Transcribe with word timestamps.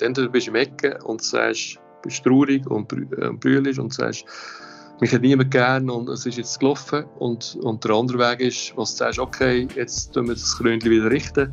Entweder 0.00 0.28
bist 0.28 0.48
du 0.48 0.50
im 0.50 0.56
Ecken 0.56 1.00
und 1.02 1.22
sagst, 1.22 1.78
bist 2.02 2.24
traurig 2.24 2.66
und 2.66 2.92
äh, 2.92 3.30
brüllst 3.30 3.78
und 3.78 3.94
sagst, 3.94 4.24
mich 5.00 5.12
hat 5.12 5.22
niemand 5.22 5.52
gern 5.52 5.88
und 5.88 6.08
es 6.08 6.26
ist 6.26 6.36
jetzt 6.36 6.58
gelaufen. 6.58 7.04
Und, 7.20 7.56
und 7.62 7.84
der 7.84 7.92
andere 7.92 8.18
Weg 8.18 8.40
ist, 8.40 8.76
was 8.76 8.96
du 8.96 9.04
sagst, 9.04 9.20
okay, 9.20 9.68
jetzt 9.76 10.12
tun 10.12 10.26
wir 10.26 10.34
das 10.34 10.58
Krönchen 10.58 10.90
wieder 10.90 11.08
richten 11.08 11.52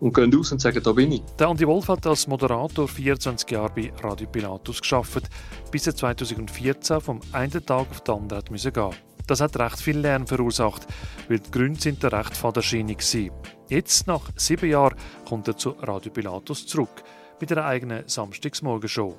und 0.00 0.14
gehen 0.14 0.34
raus 0.34 0.50
und 0.50 0.62
sagen, 0.62 0.82
da 0.82 0.92
bin 0.92 1.12
ich. 1.12 1.22
Der 1.38 1.48
Andi 1.48 1.66
Wolf 1.66 1.88
hat 1.88 2.06
als 2.06 2.26
Moderator 2.26 2.88
24 2.88 3.50
Jahre 3.50 3.70
bei 3.76 3.92
Radio 4.02 4.28
Pilatus 4.28 4.80
geschafft, 4.80 5.28
bis 5.70 5.86
er 5.86 5.94
2014 5.94 7.02
vom 7.02 7.20
einen 7.32 7.66
Tag 7.66 7.90
auf 7.90 8.00
den 8.00 8.14
anderen 8.14 8.44
müssen 8.48 8.72
gehen. 8.72 8.94
Das 9.26 9.42
hat 9.42 9.58
recht 9.58 9.78
viel 9.78 9.98
Lärm 9.98 10.26
verursacht, 10.26 10.86
weil 11.28 11.38
die 11.38 11.50
Gründe 11.50 11.78
sind 11.78 12.02
da 12.02 12.08
recht 12.08 12.34
fadenscheinig 12.34 13.00
waren. 13.00 13.30
Jetzt, 13.68 14.06
nach 14.06 14.22
sieben 14.36 14.70
Jahren, 14.70 14.96
kommt 15.28 15.48
er 15.48 15.56
zu 15.58 15.70
Radio 15.82 16.10
Pilatus 16.10 16.66
zurück 16.66 17.04
mit 17.40 17.52
einer 17.52 17.64
eigenen 17.64 18.08
Samstagsmorgenshow. 18.08 19.16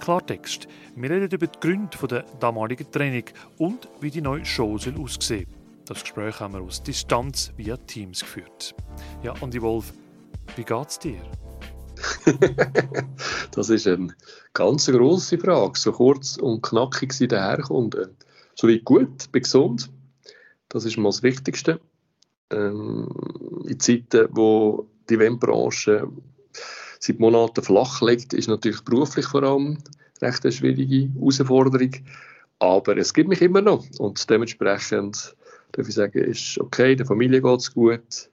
Klartext. 0.00 0.66
Wir 0.96 1.10
reden 1.10 1.30
über 1.30 1.46
die 1.46 1.60
Gründe 1.60 1.96
der 2.08 2.24
damaligen 2.40 2.90
Training 2.90 3.24
und 3.58 3.88
wie 4.00 4.10
die 4.10 4.20
neue 4.20 4.44
Show 4.44 4.78
soll 4.78 4.98
aussehen 4.98 5.46
Das 5.86 6.02
Gespräch 6.02 6.40
haben 6.40 6.54
wir 6.54 6.62
aus 6.62 6.82
Distanz 6.82 7.52
via 7.56 7.76
Teams 7.76 8.20
geführt. 8.20 8.74
Ja, 9.22 9.34
Andi 9.40 9.60
Wolf, 9.60 9.92
wie 10.56 10.64
geht's 10.64 10.98
dir? 10.98 11.20
das 13.52 13.68
ist 13.68 13.86
eine 13.86 14.14
ganz 14.54 14.86
grosse 14.86 15.38
Frage. 15.38 15.78
So 15.78 15.92
kurz 15.92 16.36
und 16.36 16.62
knackig 16.62 17.12
sie 17.12 17.28
daherkommt. 17.28 17.96
So 18.54 18.68
wie 18.68 18.80
gut, 18.80 19.30
bin 19.32 19.42
gesund. 19.42 19.90
Das 20.68 20.84
ist 20.84 20.96
mal 20.96 21.10
das 21.10 21.22
Wichtigste. 21.22 21.80
Ähm, 22.50 23.08
in 23.66 23.78
Zeiten, 23.78 24.28
wo 24.30 24.88
die 25.08 25.14
Eventbranche 25.14 26.08
seit 27.00 27.18
Monaten 27.18 27.62
flach 27.62 28.00
liegt, 28.02 28.32
ist 28.34 28.48
natürlich 28.48 28.82
beruflich 28.82 29.26
vor 29.26 29.42
allem 29.42 29.78
recht 30.20 30.44
eine 30.44 30.52
schwierige 30.52 31.12
Herausforderung. 31.14 31.92
Aber 32.58 32.96
es 32.96 33.14
gibt 33.14 33.28
mich 33.28 33.40
immer 33.40 33.62
noch 33.62 33.84
und 33.98 34.28
dementsprechend 34.28 35.34
darf 35.72 35.88
ich 35.88 35.94
sagen, 35.94 36.18
ist 36.18 36.60
okay, 36.60 36.94
der 36.94 37.06
Familie 37.06 37.40
geht 37.40 37.60
es 37.60 37.72
gut. 37.72 38.28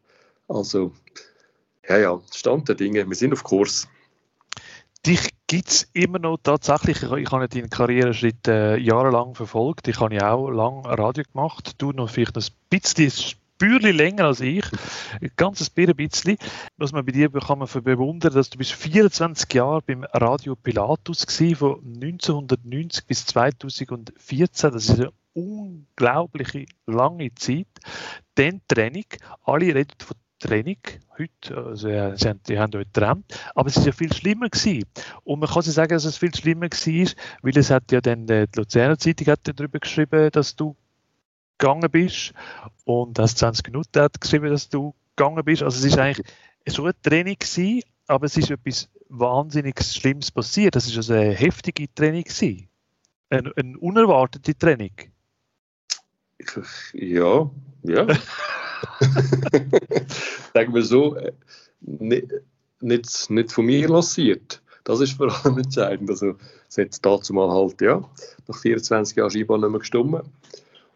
Also, 0.49 0.91
ja, 1.87 1.97
ja, 1.97 2.21
Stand 2.33 2.67
der 2.67 2.75
Dinge, 2.75 3.07
wir 3.07 3.15
sind 3.15 3.33
auf 3.33 3.43
Kurs. 3.43 3.87
Dich 5.05 5.29
gibt 5.47 5.69
es 5.69 5.89
immer 5.93 6.19
noch 6.19 6.37
tatsächlich. 6.43 7.01
Ich, 7.01 7.11
ich 7.11 7.31
habe 7.31 7.47
deinen 7.47 7.69
Karriereschritt 7.69 8.47
äh, 8.47 8.75
jahrelang 8.77 9.35
verfolgt. 9.35 9.87
Ich 9.87 9.99
habe 10.01 10.15
ja 10.15 10.33
auch 10.33 10.49
lange 10.49 10.83
Radio 10.85 11.23
gemacht. 11.31 11.75
Du 11.77 11.93
noch 11.93 12.09
vielleicht 12.09 12.35
ein 12.35 12.43
bisschen 12.69 13.13
Spürli 13.57 13.91
länger 13.91 14.25
als 14.25 14.39
ich, 14.41 14.63
ein 15.19 15.31
ganzes 15.35 15.71
bisschen. 15.71 16.37
Was 16.77 16.91
man 16.91 17.03
bei 17.03 17.11
dir 17.11 17.31
kann 17.31 17.57
man 17.57 17.67
bewundern, 17.67 18.31
dass 18.31 18.51
du 18.51 18.59
bis 18.59 18.69
24 18.69 19.51
Jahre 19.51 19.81
beim 19.81 20.03
Radio 20.03 20.55
Pilatus 20.55 21.25
gewesen, 21.25 21.55
von 21.55 21.79
1990 21.83 23.07
bis 23.07 23.25
2014. 23.25 24.71
Das 24.71 24.89
ist 24.89 24.99
eine 24.99 25.11
unglaubliche 25.33 26.65
lange 26.85 27.33
Zeit. 27.33 27.65
Dann 28.35 28.61
Training. 28.67 29.05
Alle 29.43 29.73
reden 29.73 29.95
von 30.05 30.17
Training 30.37 30.77
heute, 31.17 31.57
also 31.57 31.87
sie 31.87 32.29
haben, 32.29 32.39
die 32.47 32.59
haben 32.59 32.73
heute 32.75 32.85
getrennt, 32.85 33.25
aber 33.55 33.69
es 33.69 33.77
ist 33.77 33.87
ja 33.87 33.91
viel 33.91 34.13
schlimmer 34.13 34.49
gewesen. 34.49 34.85
Und 35.23 35.39
man 35.39 35.49
kann 35.49 35.63
sich 35.63 35.73
sagen, 35.73 35.89
dass 35.95 36.05
es 36.05 36.19
viel 36.19 36.35
schlimmer 36.35 36.67
war, 36.67 37.11
weil 37.41 37.57
es 37.57 37.71
hat 37.71 37.91
ja 37.91 38.01
dann 38.01 38.27
die 38.27 38.45
Luzerner 38.55 38.99
Zeitung 38.99 39.25
hat 39.25 39.39
darüber 39.45 39.79
geschrieben, 39.79 40.29
dass 40.29 40.55
du 40.55 40.75
gegangen 41.57 41.89
bist 41.89 42.33
und 42.85 43.17
das 43.17 43.35
20 43.35 43.67
Minuten 43.67 43.99
hat 43.99 44.19
geschrieben, 44.19 44.49
dass 44.49 44.69
du 44.69 44.93
gegangen 45.15 45.43
bist. 45.43 45.63
Also 45.63 45.79
es 45.79 45.85
ist 45.85 45.97
eigentlich 45.97 46.25
so 46.67 46.85
ein 46.85 46.93
Training 47.01 47.37
gewesen, 47.37 47.81
aber 48.07 48.25
es 48.25 48.37
ist 48.37 48.51
etwas 48.51 48.89
wahnsinnig 49.09 49.81
Schlimmes 49.83 50.31
passiert. 50.31 50.75
Das 50.75 50.87
ist 50.87 50.97
also 50.97 51.13
eine 51.13 51.33
heftige 51.33 51.93
Training 51.93 52.23
gewesen. 52.23 52.69
Ein, 53.29 53.51
ein 53.57 53.75
unerwartete 53.75 54.57
Training. 54.57 54.93
Ja, 56.93 57.49
ja. 57.83 58.07
Sagen 60.53 60.73
wir 60.73 60.83
so, 60.83 61.17
nicht, 61.81 62.27
nicht, 62.79 63.29
nicht 63.29 63.51
von 63.51 63.65
mir 63.65 63.87
lanciert. 63.87 64.61
Das 64.83 64.99
ist 65.01 65.13
vor 65.13 65.45
allem 65.45 65.57
entscheidend. 65.57 66.09
Also, 66.09 66.35
es 66.69 66.77
hat 66.77 67.05
dazu 67.05 67.33
mal 67.33 67.49
halt, 67.49 67.81
ja, 67.81 68.03
nach 68.47 68.57
24 68.57 69.17
Jahren 69.17 69.29
Skifahren 69.29 69.61
nicht 69.61 69.69
mehr 69.69 69.79
gestummen. 69.79 70.21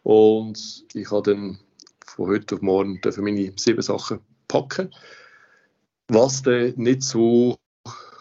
Und 0.04 0.86
ich 0.94 1.12
habe 1.12 1.34
dann 1.34 1.60
von 2.06 2.28
heute 2.28 2.56
auf 2.56 2.62
morgen 2.62 3.00
meine 3.18 3.54
sieben 3.56 3.82
Sachen 3.82 4.20
packen. 4.48 4.94
Was 6.08 6.42
dann 6.42 6.74
nicht 6.76 7.04
so 7.04 7.58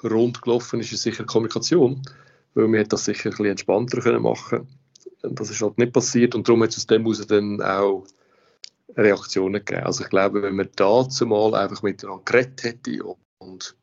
rund 0.04 0.42
gelaufen 0.42 0.80
ist, 0.80 0.92
ist 0.92 1.02
sicher 1.02 1.24
Kommunikation, 1.24 2.02
weil 2.54 2.70
wir 2.70 2.84
das 2.84 3.04
sicher 3.04 3.30
ein 3.36 3.44
entspannter 3.46 4.00
können 4.00 4.22
machen 4.22 4.68
Das 5.22 5.50
ist 5.50 5.60
halt 5.60 5.78
nicht 5.78 5.92
passiert 5.92 6.34
und 6.34 6.48
darum 6.48 6.62
hat 6.62 6.70
es 6.70 6.78
aus 6.78 6.86
dem 6.86 7.02
heraus 7.02 7.26
dann 7.26 7.60
auch 7.62 8.06
Reaktionen 8.96 9.64
gegeben. 9.64 9.86
Also 9.86 10.04
ich 10.04 10.10
glaube, 10.10 10.42
wenn 10.42 10.56
man 10.56 10.68
dazu 10.76 11.26
mal 11.26 11.54
einfach 11.54 11.82
miteinander 11.82 12.22
geredet 12.24 12.62
hätte 12.62 13.02
und 13.38 13.76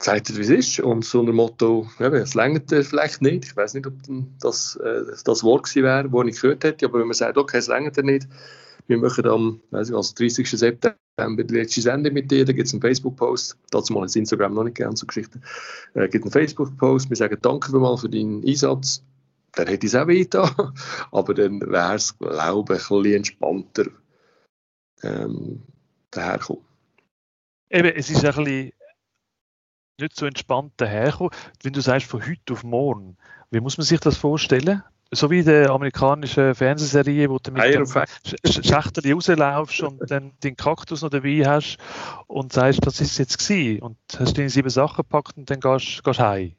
gesagt 0.00 0.30
hat, 0.30 0.36
wie 0.36 0.40
es 0.40 0.50
ist. 0.50 0.80
Und 0.80 1.04
so 1.04 1.20
ein 1.20 1.32
Motto, 1.34 1.88
es 1.98 2.34
längert 2.34 2.70
vielleicht 2.70 3.22
nicht. 3.22 3.44
Ich 3.44 3.56
weiß 3.56 3.74
nicht, 3.74 3.86
ob 3.86 3.94
das 4.40 4.76
äh, 4.76 5.02
das 5.24 5.44
Wort 5.44 5.64
gewesen 5.64 5.84
wäre, 5.84 6.08
das 6.08 6.34
ich 6.34 6.40
gehört 6.40 6.64
hätte. 6.64 6.86
Aber 6.86 6.98
wenn 6.98 7.06
man 7.06 7.14
sagt, 7.14 7.38
okay, 7.38 7.58
es 7.58 7.68
längert 7.68 7.96
nicht, 8.02 8.26
wir 8.88 8.98
machen 8.98 9.26
am 9.26 9.60
weiß 9.70 9.90
ich, 9.90 9.94
also 9.94 10.14
30. 10.16 10.50
September 10.50 10.96
die 11.44 11.54
letzte 11.54 11.82
Sendung 11.82 12.14
mit 12.14 12.30
dir, 12.30 12.44
da 12.44 12.52
gibt 12.52 12.66
es 12.66 12.72
einen 12.72 12.80
Facebook-Post, 12.80 13.56
dazu 13.70 13.92
mal 13.92 14.02
ein 14.02 14.10
Instagram 14.12 14.54
noch 14.54 14.64
nicht 14.64 14.78
gern, 14.78 14.96
so 14.96 15.06
Geschichten. 15.06 15.42
Äh, 15.94 16.08
gibt 16.08 16.24
einen 16.24 16.32
Facebook-Post, 16.32 17.10
wir 17.10 17.16
sagen 17.16 17.36
danke 17.42 17.70
mal 17.78 17.96
für 17.96 18.08
deinen 18.08 18.42
Einsatz. 18.44 19.04
Dann 19.52 19.66
hätte 19.66 19.86
ich 19.86 19.92
es 19.92 20.00
auch 20.00 20.08
weiter, 20.08 20.72
aber 21.12 21.34
dann 21.34 21.60
wäre 21.60 21.94
es, 21.94 22.16
glaube 22.18 22.74
ich, 22.74 22.90
ein 22.90 22.96
bisschen 22.96 23.14
entspannter 23.14 23.84
ähm, 25.02 25.62
daherkommen. 26.10 26.64
Eben, 27.68 27.92
es 27.94 28.10
ist 28.10 28.24
ein 28.24 28.34
bisschen 28.34 28.72
nicht 30.00 30.16
so 30.16 30.26
entspannt 30.26 30.72
daherkommen. 30.76 31.32
Wenn 31.62 31.72
du 31.72 31.80
sagst, 31.80 32.06
von 32.06 32.26
heute 32.26 32.52
auf 32.52 32.64
morgen, 32.64 33.16
wie 33.50 33.60
muss 33.60 33.78
man 33.78 33.84
sich 33.84 34.00
das 34.00 34.16
vorstellen? 34.16 34.82
So 35.12 35.28
wie 35.28 35.40
in 35.40 35.44
der 35.44 35.70
amerikanischen 35.70 36.54
Fernsehserie, 36.54 37.28
wo 37.28 37.38
du 37.38 37.50
mit 37.50 37.74
dem 37.74 37.84
Schachtel 37.84 39.12
rauslaufst 39.12 39.80
und 39.82 40.08
dann 40.08 40.32
den 40.44 40.56
Kaktus 40.56 41.02
noch 41.02 41.10
dabei 41.10 41.42
hast 41.44 41.78
und 42.28 42.52
sagst, 42.52 42.86
das 42.86 43.00
ist 43.00 43.18
jetzt 43.18 43.38
gewesen. 43.38 43.82
Und 43.82 43.96
hast 44.16 44.38
deine 44.38 44.50
sieben 44.50 44.70
Sachen 44.70 44.98
gepackt 44.98 45.36
und 45.36 45.50
dann 45.50 45.58
gehst 45.58 46.02
du 46.04 46.12
heim. 46.12 46.52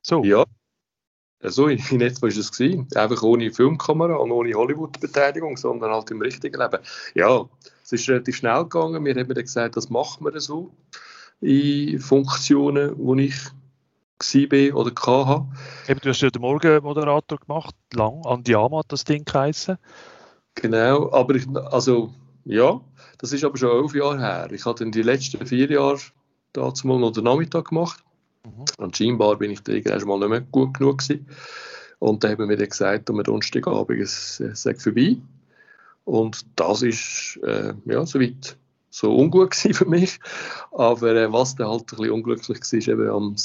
So. 0.00 0.22
Ja. 0.22 0.44
So 1.40 1.66
in 1.66 2.00
etwa 2.00 2.22
war 2.22 2.28
es 2.28 2.52
gewesen. 2.52 2.88
Einfach 2.94 3.22
ohne 3.22 3.50
Filmkamera 3.50 4.16
und 4.16 4.30
ohne 4.30 4.54
Hollywood-Beteiligung, 4.54 5.56
sondern 5.56 5.90
halt 5.90 6.10
im 6.10 6.20
richtigen 6.20 6.60
Leben. 6.60 6.78
Ja, 7.14 7.48
es 7.82 7.92
ist 7.92 8.08
relativ 8.08 8.36
schnell 8.36 8.62
gegangen. 8.62 9.04
Wir 9.04 9.14
haben 9.14 9.28
dann 9.28 9.44
gesagt, 9.44 9.76
das 9.76 9.90
machen 9.90 10.24
wir 10.24 10.40
so 10.40 10.72
in 11.40 11.98
Funktionen, 12.00 12.92
wo 12.96 13.14
ich 13.14 13.34
war 14.20 14.76
oder 14.76 15.26
hatte. 15.26 15.46
Eben, 15.88 16.00
du 16.00 16.08
hast 16.08 16.20
ja 16.20 16.30
den 16.30 16.42
Morgenmoderator 16.42 17.38
gemacht, 17.38 17.74
lang, 17.92 18.20
Andiamo 18.24 18.80
hat 18.80 18.86
das 18.92 19.04
Ding 19.04 19.24
geheißen. 19.24 19.78
Genau, 20.56 21.12
aber 21.12 21.36
ich, 21.36 21.46
also, 21.70 22.12
ja, 22.44 22.80
das 23.18 23.32
ist 23.32 23.44
aber 23.44 23.56
schon 23.56 23.82
elf 23.82 23.94
Jahre 23.94 24.18
her. 24.18 24.48
Ich 24.52 24.64
hatte 24.66 24.82
in 24.82 24.90
die 24.90 25.02
letzten 25.02 25.46
vier 25.46 25.70
Jahren 25.70 26.00
dazu 26.52 26.88
mal 26.88 26.98
noch 26.98 27.12
den 27.12 27.24
Nachmittag 27.24 27.68
gemacht. 27.68 28.02
Mhm. 28.44 28.64
Und 28.78 28.96
scheinbar 28.96 29.36
bin 29.36 29.52
ich 29.52 29.62
da 29.62 29.72
erst 29.72 30.06
mal 30.06 30.18
nicht 30.18 30.28
mehr 30.30 30.40
gut 30.40 30.74
genug 30.74 30.98
gewesen. 30.98 31.28
Und 32.00 32.22
da 32.22 32.30
haben 32.30 32.48
wir 32.48 32.56
dann 32.56 32.68
gesagt, 32.68 33.10
am 33.10 33.22
Donnerstagabend, 33.22 34.00
es, 34.00 34.40
es 34.40 34.62
sei 34.62 34.74
vorbei. 34.74 35.16
Und 36.04 36.46
das 36.56 36.82
ist, 36.82 37.38
äh, 37.44 37.74
ja, 37.84 38.06
soweit 38.06 38.56
so 38.98 39.14
ungut 39.14 39.54
für 39.72 39.86
mich. 39.86 40.18
Aber 40.72 41.14
äh, 41.14 41.32
was 41.32 41.54
dann 41.56 41.68
halt 41.68 41.92
ein 41.92 41.96
bisschen 41.96 42.10
unglücklich 42.10 42.60
war, 42.60 42.94
eben 42.94 43.10
am, 43.10 43.36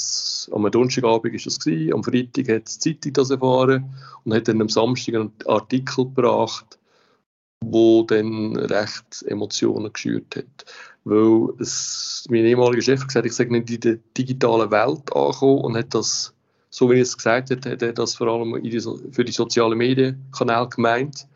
am 0.52 0.70
Donnerstagabend 0.70 1.34
ist 1.34 1.46
das 1.46 1.60
gewesen, 1.60 1.94
am 1.94 2.04
Freitag 2.04 2.48
hat 2.48 2.68
die 2.68 2.78
Zeitung 2.78 3.12
das 3.12 3.30
erfahren 3.30 3.94
und 4.24 4.34
hat 4.34 4.48
dann 4.48 4.60
am 4.60 4.68
Samstag 4.68 5.14
einen 5.14 5.32
Artikel 5.46 6.04
gebracht, 6.06 6.78
wo 7.64 8.02
dann 8.02 8.56
recht 8.56 9.24
Emotionen 9.26 9.92
geschürt 9.92 10.36
hat. 10.36 10.64
Weil 11.04 11.50
es, 11.60 12.26
mein 12.30 12.44
ehemaliger 12.44 12.82
Chef 12.82 13.00
hat 13.00 13.08
gesagt, 13.08 13.26
ich 13.26 13.34
sage 13.34 13.52
nicht 13.52 13.70
in 13.70 13.80
der 13.80 13.98
digitalen 14.16 14.70
Welt 14.70 15.14
angekommen 15.14 15.60
und 15.60 15.76
hat 15.76 15.94
das, 15.94 16.34
so 16.70 16.90
wie 16.90 16.96
er 16.96 17.02
es 17.02 17.16
gesagt 17.16 17.50
hat, 17.50 17.66
hat 17.66 17.82
er 17.82 17.92
das 17.92 18.16
vor 18.16 18.28
allem 18.28 18.60
die, 18.62 18.80
für 18.80 19.24
die 19.24 19.32
sozialen 19.32 19.78
Medienkanäle 19.78 20.68
gemeint 20.68 21.28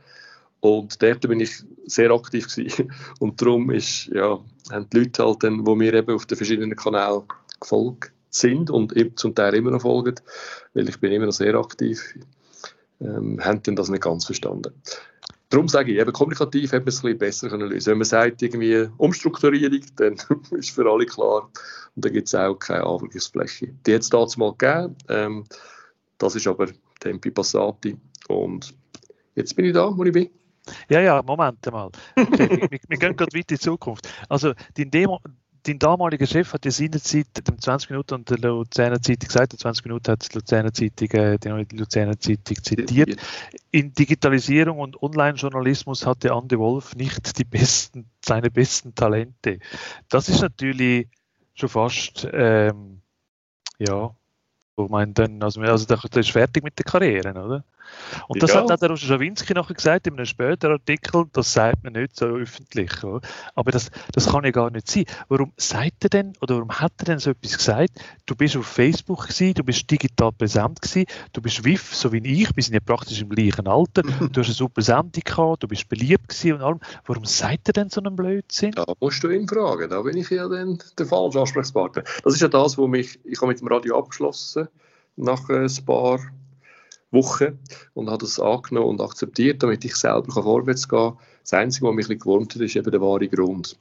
und 0.61 1.01
dort 1.03 1.21
bin 1.21 1.41
ich 1.41 1.63
sehr 1.89 2.11
aktiv 2.11 2.49
gewesen. 2.49 2.93
Und 3.19 3.41
darum 3.41 3.71
ist, 3.71 4.07
ja, 4.07 4.39
haben 4.71 4.91
die 4.93 4.99
Leute 4.99 5.25
halt 5.25 5.43
dann, 5.43 5.67
wo 5.67 5.75
mir 5.75 5.95
eben 5.95 6.15
auf 6.15 6.27
den 6.27 6.37
verschiedenen 6.37 6.77
Kanälen 6.77 7.23
gefolgt 7.61 8.13
sind 8.31 8.71
und 8.71 8.95
zum 9.19 9.35
Teil 9.35 9.55
immer 9.55 9.71
noch 9.71 9.83
folgen, 9.83 10.15
weil 10.75 10.89
ich 10.89 11.01
bin 11.01 11.13
immer 11.13 11.27
noch 11.27 11.33
sehr 11.33 11.55
aktiv, 11.55 12.15
ähm, 13.01 13.43
haben 13.43 13.63
dann 13.63 13.77
das 13.77 13.89
nicht 13.89 14.03
ganz 14.03 14.27
verstanden. 14.27 14.73
darum 15.51 15.67
sage 15.67 15.93
ich, 15.93 15.99
eben 15.99 16.13
kommunikativ 16.13 16.73
hätte 16.73 16.83
man 16.83 16.89
es 16.89 16.99
ein 16.99 17.03
bisschen 17.03 17.19
besser 17.19 17.49
können 17.49 17.71
lösen 17.71 17.93
Wenn 17.93 17.99
man 17.99 18.05
sagt, 18.05 18.43
irgendwie 18.43 18.89
Umstrukturierung, 18.99 19.81
dann 19.97 20.17
ist 20.53 20.71
für 20.71 20.91
alle 20.91 21.07
klar. 21.07 21.51
Und 21.97 22.05
dann 22.05 22.13
gibt 22.13 22.29
es 22.29 22.35
auch 22.35 22.55
keine 22.55 22.85
Anwendungsfläche. 22.85 23.75
Die 23.87 23.95
hat 23.95 24.03
es 24.03 24.11
damals 24.11 24.37
mal 24.37 24.55
gegeben. 24.57 24.97
Ähm, 25.09 25.45
das 26.19 26.37
ist 26.37 26.47
aber 26.47 26.69
Tempi 27.01 27.31
Passati. 27.31 27.97
Und 28.29 28.75
jetzt 29.35 29.57
bin 29.57 29.65
ich 29.65 29.73
da, 29.73 29.97
wo 29.97 30.05
ich 30.05 30.13
bin. 30.13 30.31
Ja, 30.89 31.01
ja, 31.01 31.23
Moment 31.23 31.65
mal. 31.71 31.91
Wir, 32.15 32.69
wir, 32.71 32.99
gehen 32.99 33.17
gerade 33.17 33.33
weiter 33.33 33.37
in 33.37 33.45
die 33.49 33.59
Zukunft. 33.59 34.09
Also, 34.29 34.53
dein 34.75 34.91
Demo, 34.91 35.21
dein 35.69 35.79
damaliger 35.79 36.27
Chef 36.27 36.53
hat 36.53 36.65
ja 36.65 36.71
seinerzeit 36.71 37.27
dem 37.47 37.61
20 37.61 37.91
Minuten 37.91 38.15
und 38.15 38.31
der 38.31 38.39
Luzerner 38.39 39.01
Zeitung 39.01 39.29
gesagt, 39.29 39.53
der 39.53 39.59
20 39.59 39.85
Minuten 39.85 40.13
hat 40.13 40.33
die 40.33 40.37
Luzerner 40.37 40.73
Zeitung, 40.73 41.11
äh, 41.11 41.39
die 41.39 41.77
Luzerner 41.77 42.19
Zeitung 42.19 42.63
zitiert. 42.63 43.17
In 43.71 43.93
Digitalisierung 43.93 44.79
und 44.79 45.03
Online-Journalismus 45.03 46.07
hatte 46.07 46.33
Andi 46.33 46.59
Wolf 46.59 46.95
nicht 46.97 47.39
die 47.39 47.45
besten, 47.45 48.07
seine 48.25 48.51
besten 48.51 48.95
Talente. 48.95 49.59
Das 50.09 50.29
ist 50.29 50.41
natürlich 50.41 51.09
schon 51.55 51.69
fast, 51.69 52.27
ähm, 52.33 53.01
ja, 53.79 54.11
wo 54.77 54.89
man 54.89 55.13
dann, 55.13 55.43
also, 55.43 55.61
also 55.61 55.87
der 55.87 56.21
ist 56.21 56.31
fertig 56.31 56.63
mit 56.63 56.79
der 56.79 56.85
Karriere, 56.85 57.31
oder? 57.31 57.65
Und 58.29 58.43
das 58.43 58.53
ja. 58.53 58.61
hat 58.61 58.71
auch 58.71 58.79
der 58.79 58.89
Roger 58.91 59.07
Schawinski 59.07 59.55
nachher 59.55 59.75
gesagt 59.75 60.07
in 60.07 60.15
einem 60.15 60.27
späteren 60.27 60.73
Artikel, 60.73 61.25
das 61.33 61.53
sagt 61.53 61.85
man 61.85 61.93
nicht 61.93 62.17
so 62.17 62.27
öffentlich. 62.27 63.03
Oder? 63.05 63.21
Aber 63.55 63.71
das, 63.71 63.91
das 64.13 64.31
kann 64.31 64.45
ja 64.45 64.51
gar 64.51 64.71
nicht 64.71 64.91
sein. 64.91 65.05
Warum 65.29 65.53
sagt 65.57 66.05
er 66.05 66.11
denn, 66.11 66.33
oder 66.41 66.57
warum 66.57 66.71
hat 66.71 66.93
er 66.99 67.05
denn 67.05 67.19
so 67.19 67.31
etwas 67.31 67.57
gesagt? 67.57 67.91
Du 68.27 68.35
bist 68.35 68.57
auf 68.57 68.67
Facebook 68.67 69.29
gewesen, 69.29 69.55
du 69.55 69.65
bist 69.65 69.91
digital 69.91 70.33
präsent 70.33 70.81
gewesen, 70.81 71.07
du 71.33 71.41
bist 71.41 71.65
WIF, 71.65 71.95
so 71.95 72.13
wie 72.13 72.19
ich, 72.19 72.55
wir 72.55 72.63
sind 72.63 72.75
ja 72.75 72.81
praktisch 72.81 73.21
im 73.21 73.29
gleichen 73.29 73.67
Alter, 73.67 74.03
du 74.03 74.41
hast 74.41 74.47
eine 74.47 74.55
super 74.55 74.83
Sendung 74.83 75.23
gehabt, 75.25 75.63
du 75.63 75.69
bist 75.69 75.89
beliebt 75.89 76.29
gewesen 76.29 76.55
und 76.55 76.63
allem. 76.63 76.81
Warum 77.07 77.25
sagt 77.25 77.69
er 77.69 77.73
denn 77.73 77.91
so 77.91 78.01
einen 78.01 78.17
Blödsinn? 78.17 78.73
Da 78.73 78.85
musst 79.01 79.23
du 79.23 79.29
ihn 79.29 79.49
fragen, 79.49 79.89
da 79.89 80.03
bin 80.03 80.17
ich 80.17 80.31
ja 80.31 80.49
dann 80.49 80.79
der 80.99 81.07
falsche 81.07 81.41
Ansprechpartner. 81.41 82.03
Das 82.25 82.35
ist 82.35 82.41
ja 82.41 82.49
das, 82.49 82.79
wo 82.79 82.87
mich, 82.87 83.19
ich 83.25 83.39
habe 83.41 83.49
mit 83.49 83.61
dem 83.61 83.69
Radio 83.69 83.99
abgeschlossen, 83.99 84.69
nach 85.17 85.49
ein 85.49 85.71
paar 85.85 86.21
Woche 87.11 87.57
und 87.95 88.09
habe 88.09 88.19
das 88.19 88.39
angenommen 88.39 88.91
und 88.91 89.01
akzeptiert, 89.01 89.63
damit 89.63 89.85
ich 89.85 89.97
selber 89.97 90.31
vorwärts 90.31 90.89
gehen 90.89 90.99
kann. 90.99 91.19
Das 91.43 91.53
Einzige, 91.55 91.87
was 91.87 91.95
mich 91.95 92.11
ein 92.11 92.19
gewurmt 92.19 92.55
hat, 92.55 92.63
ist 92.63 92.77
eben 92.77 92.91
der 92.91 93.01
wahre 93.01 93.29
Grund. 93.29 93.79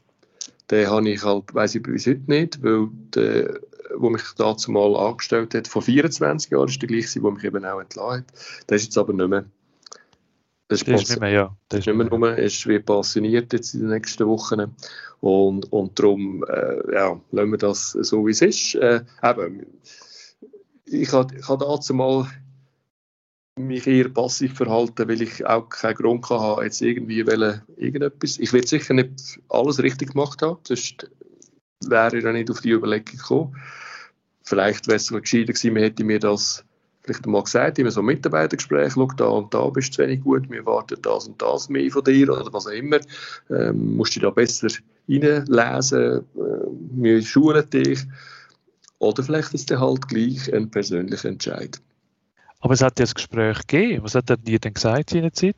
Den 0.72 0.90
habe 0.90 1.10
ich 1.10 1.24
halt, 1.24 1.54
weiss 1.54 1.76
ich 1.76 1.84
bis 1.84 2.08
heute 2.08 2.24
nicht, 2.28 2.62
weil 2.64 2.90
der, 3.16 3.60
wo 3.96 4.10
mich 4.10 4.24
dazu 4.38 4.72
mal 4.72 4.96
angestellt 4.96 5.54
hat, 5.54 5.68
vor 5.68 5.82
24 5.82 6.52
Jahren, 6.52 6.68
ist 6.68 6.82
der 6.82 6.88
gleiche, 6.88 7.22
der 7.22 7.32
mich 7.32 7.44
eben 7.44 7.66
auch 7.66 7.80
entlassen 7.80 8.26
hat. 8.26 8.26
Der 8.70 8.76
ist 8.76 8.84
jetzt 8.84 8.98
aber 8.98 9.14
nicht 9.14 9.30
mehr. 9.30 9.46
Das 10.70 10.82
ist, 10.82 10.88
das 10.88 11.04
ist 11.04 11.10
nicht 11.12 11.20
mehr, 11.22 11.30
ja. 11.30 11.58
Das 11.70 11.80
ist 11.80 11.88
nicht 11.88 11.96
mehr 11.96 12.08
nur, 12.08 12.38
es 12.38 12.66
wird 12.66 12.86
passioniert 12.86 13.54
jetzt 13.54 13.74
in 13.74 13.82
den 13.82 13.90
nächsten 13.90 14.28
Wochen. 14.28 14.76
Und, 15.22 15.72
und 15.72 15.98
darum, 15.98 16.44
äh, 16.50 16.94
ja, 16.94 17.20
lassen 17.32 17.52
wir 17.52 17.58
das 17.58 17.92
so, 17.92 18.28
wie 18.28 18.32
es 18.32 18.42
ist. 18.42 18.76
Äh, 18.76 19.02
eben, 19.24 19.66
ich 20.86 21.12
habe, 21.14 21.36
ich 21.36 21.48
habe 21.48 21.66
dazu 21.66 21.94
mal 21.94 22.28
mich 23.58 23.88
eher 23.88 24.10
passiv 24.10 24.56
verhalten, 24.56 25.08
weil 25.08 25.22
ich 25.22 25.46
auch 25.46 25.70
keinen 25.70 25.96
Grund 25.96 26.30
hatte, 26.30 26.64
jetzt 26.64 26.82
irgendwie 26.82 27.26
wollen, 27.26 27.62
irgendetwas. 27.78 28.38
Ich 28.40 28.54
werde 28.54 28.68
sicher 28.68 28.94
nicht 28.94 29.40
alles 29.50 29.82
richtig 29.82 30.14
gemacht 30.14 30.42
haben, 30.42 30.60
sonst 30.64 31.10
wäre 31.86 32.18
ich 32.18 32.24
dann 32.24 32.34
nicht 32.34 32.50
auf 32.50 32.62
die 32.62 32.72
Überlegung 32.72 33.18
gekommen. 33.18 33.56
Vielleicht 34.44 34.88
wäre 34.88 34.98
es 34.98 35.10
gescheiter 35.10 35.54
gewesen, 35.54 35.74
man 35.74 35.84
hätte 35.84 36.04
mir 36.04 36.20
das 36.20 36.64
vielleicht 37.08 37.26
mal 37.26 37.44
gesagt, 37.44 37.80
immer 37.80 37.92
so 37.92 38.02
Mitarbeitergespräch, 38.02 38.94
schau, 38.94 39.08
da 39.18 39.26
und 39.26 39.54
da 39.54 39.70
bist 39.70 39.98
du 39.98 40.04
wenig 40.04 40.22
gut, 40.22 40.50
wir 40.50 40.66
warten 40.66 41.02
das 41.02 41.28
und 41.28 41.42
das 41.42 41.70
mehr 41.70 41.90
von 41.90 42.04
dir 42.04 42.32
oder 42.32 42.52
was 42.52 42.68
auch 42.68 42.72
immer. 42.72 43.00
Ähm, 43.50 43.96
musst 43.96 44.16
du 44.16 44.20
da 44.20 44.30
besser 44.30 44.68
reinlesen, 45.08 46.02
äh, 46.02 46.22
wir 46.92 47.22
schulen 47.22 47.70
dich. 47.70 48.00
Oder 49.00 49.24
vielleicht 49.24 49.54
ist 49.54 49.72
es 49.72 49.80
halt 49.80 50.08
gleich 50.08 50.54
ein 50.54 50.70
persönlicher 50.70 51.30
Entscheid. 51.30 51.80
Aber 52.60 52.74
es 52.74 52.82
hat 52.82 53.00
ja 53.00 53.06
ein 53.06 53.14
Gespräch 53.14 53.68
gegeben. 53.68 54.04
Was 54.04 54.16
hat 54.16 54.30
er 54.30 54.38
dir 54.38 54.60
denn 54.60 54.74
gesagt 54.74 55.14
in 55.14 55.22
der 55.22 55.34
Zeit? 55.34 55.56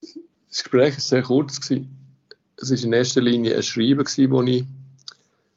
Das 0.00 0.62
Gespräch 0.62 0.94
war 0.94 1.00
sehr 1.00 1.22
kurz. 1.22 1.58
Es 1.58 2.70
war 2.70 2.84
in 2.84 2.92
erster 2.92 3.20
Linie 3.20 3.56
ein 3.56 3.62
Schreiben, 3.62 4.04
das 4.04 4.18
ich 4.18 4.64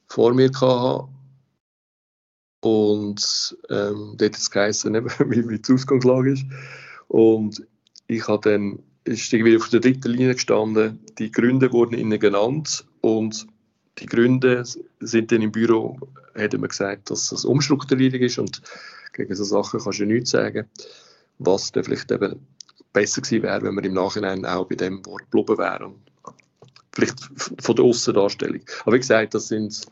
vor 0.08 0.34
mir 0.34 0.52
hatte. 0.52 1.08
Und 2.62 3.58
ähm, 3.70 4.16
dort 4.18 4.22
hat 4.22 4.38
es 4.38 4.52
geheißen, 4.52 4.94
wie, 5.30 5.60
die 5.60 5.74
Ausgangslage 5.74 6.34
ist. 6.34 6.46
Und 7.08 7.66
ich 8.08 8.28
habe 8.28 8.50
dann, 8.50 8.80
ist 9.04 9.32
irgendwie 9.32 9.58
auf 9.58 9.70
der 9.70 9.80
dritten 9.80 10.12
Linie 10.12 10.34
gestanden, 10.34 11.00
die 11.18 11.32
Gründe 11.32 11.72
wurden 11.72 11.98
ihnen 11.98 12.20
genannt 12.20 12.86
und 13.02 13.48
die 14.00 14.06
Gründe 14.06 14.64
sind 15.00 15.32
dann 15.32 15.42
im 15.42 15.52
Büro, 15.52 15.98
hätte 16.34 16.58
man 16.58 16.70
gesagt, 16.70 17.10
dass 17.10 17.30
das 17.30 17.46
Umstrukturierung 17.46 18.20
ist 18.20 18.38
und 18.38 18.62
gegen 19.18 19.36
so 19.36 19.44
Sachen 19.44 19.80
kannst 19.80 20.00
du 20.00 20.06
nichts 20.06 20.32
sagen. 20.32 20.70
Was 21.40 21.72
dann 21.72 21.84
vielleicht 21.84 22.12
eben 22.12 22.48
besser 22.94 23.22
gewesen 23.22 23.44
wäre, 23.44 23.62
wenn 23.64 23.76
man 23.76 23.84
im 23.84 23.94
Nachhinein 23.94 24.46
auch 24.46 24.68
bei 24.68 24.76
dem 24.76 25.06
Wort 25.06 25.30
geblieben 25.30 25.58
wäre. 25.58 25.94
vielleicht 26.94 27.20
von 27.62 27.76
der 27.76 27.86
Aussendarstellung. 27.86 28.62
Aber 28.84 28.96
wie 28.96 29.00
gesagt, 29.00 29.34
das 29.34 29.50
sind 29.50 29.86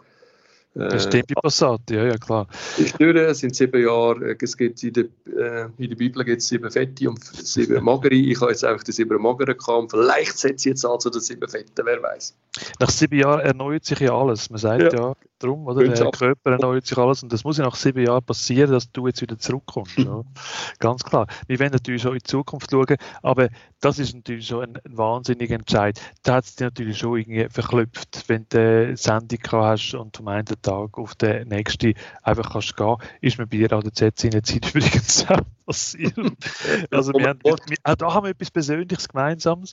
das 0.76 1.04
stimmt 1.04 1.28
bei 1.28 1.42
Passat, 1.42 1.82
ja, 1.90 2.04
ja, 2.04 2.18
klar. 2.18 2.48
Die 2.78 2.86
Störe 2.86 3.34
sind 3.34 3.56
sieben 3.56 3.82
Jahre, 3.82 4.32
äh, 4.32 4.38
es 4.42 4.58
gibt 4.58 4.84
in 4.84 4.92
der, 4.94 5.06
äh, 5.26 5.70
in 5.78 5.90
der 5.90 5.96
Bibel 5.96 6.24
gibt 6.26 6.42
es 6.42 6.50
sieben 6.50 6.70
Fette 6.70 7.10
und 7.10 7.24
sieben 7.24 7.82
Magere. 7.82 8.14
Ich 8.14 8.42
habe 8.42 8.52
jetzt 8.52 8.66
einfach 8.66 8.84
die 8.84 8.92
sieben 8.92 9.22
Magere 9.22 9.56
gehabt 9.56 9.92
vielleicht 9.92 10.38
setze 10.38 10.70
ich 10.70 10.82
jetzt 10.82 10.82
zu 10.82 11.10
den 11.10 11.22
sieben 11.22 11.48
Fetten, 11.48 11.86
wer 11.86 12.04
weiß. 12.04 12.36
Nach 12.80 12.90
sieben 12.90 13.18
Jahren 13.18 13.40
erneuert 13.40 13.86
sich 13.86 14.00
ja 14.00 14.14
alles. 14.14 14.50
Man 14.50 14.60
sagt 14.60 14.94
ja, 14.94 15.00
ja 15.00 15.16
darum, 15.40 15.66
oder? 15.68 15.88
Der 15.88 16.12
Körper 16.12 16.52
erneuert 16.52 16.86
sich 16.86 16.98
alles 16.98 17.24
und 17.24 17.32
das 17.32 17.44
muss 17.44 17.58
ja 17.58 17.66
nach 17.66 17.76
sieben 17.76 18.06
Jahren 18.06 18.24
passieren, 18.24 18.72
dass 18.72 18.92
du 18.92 19.08
jetzt 19.08 19.22
wieder 19.22 19.38
zurückkommst. 19.38 19.98
ja. 19.98 20.24
Ganz 20.80 21.04
klar. 21.04 21.28
Wir 21.48 21.60
werden 21.60 21.74
natürlich 21.74 22.02
schon 22.02 22.14
in 22.14 22.20
die 22.20 22.24
Zukunft 22.24 22.72
schauen, 22.72 22.98
aber 23.22 23.50
das 23.82 24.00
ist 24.00 24.16
natürlich 24.16 24.48
schon 24.48 24.64
ein, 24.64 24.78
ein 24.86 24.98
wahnsinniger 24.98 25.56
Entscheid. 25.56 26.00
Da 26.24 26.36
hat 26.36 26.46
es 26.46 26.56
dich 26.56 26.66
natürlich 26.66 26.98
schon 26.98 27.20
irgendwie 27.20 27.48
verklüpft, 27.50 28.24
wenn 28.28 28.46
du 28.50 28.60
eine 28.60 28.98
Sendung 28.98 29.40
hast 29.52 29.94
und 29.94 30.16
vom 30.16 30.28
einen 30.28 30.46
Tag 30.66 30.98
auf 30.98 31.14
den 31.14 31.48
nächsten 31.48 31.94
einfach 32.24 32.52
kannst 32.52 32.76
gehen, 32.76 32.98
ist 33.22 33.38
mir 33.38 33.46
bei 33.46 33.68
der 33.68 33.94
Z 33.94 34.24
in 34.24 34.32
der 34.32 34.44
Zeit 34.44 34.74
übrigens 34.74 35.30
auch 35.30 35.42
passiert. 35.66 36.16
also 36.90 37.14
wir 37.14 37.28
haben, 37.28 37.40
wir, 37.44 37.78
auch 37.84 37.96
da 37.96 38.14
haben 38.14 38.24
wir 38.26 38.32
etwas 38.32 38.50
Persönliches 38.50 39.08
Gemeinsames. 39.08 39.72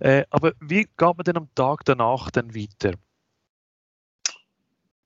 Äh, 0.00 0.24
aber 0.28 0.52
wie 0.60 0.82
geht 0.82 1.00
man 1.00 1.24
denn 1.24 1.38
am 1.38 1.48
Tag 1.54 1.86
danach 1.86 2.30
dann 2.30 2.54
weiter? 2.54 2.92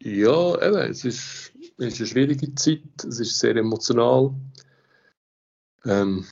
Ja, 0.01 0.61
eben, 0.61 0.91
es 0.91 1.05
ist, 1.05 1.53
es 1.77 1.87
ist 1.87 2.01
eine 2.01 2.07
schwierige 2.07 2.55
Zeit, 2.57 3.05
es 3.07 3.21
ist 3.21 3.39
sehr 3.39 3.55
emotional. 3.55 4.35
Ähm, 5.85 6.27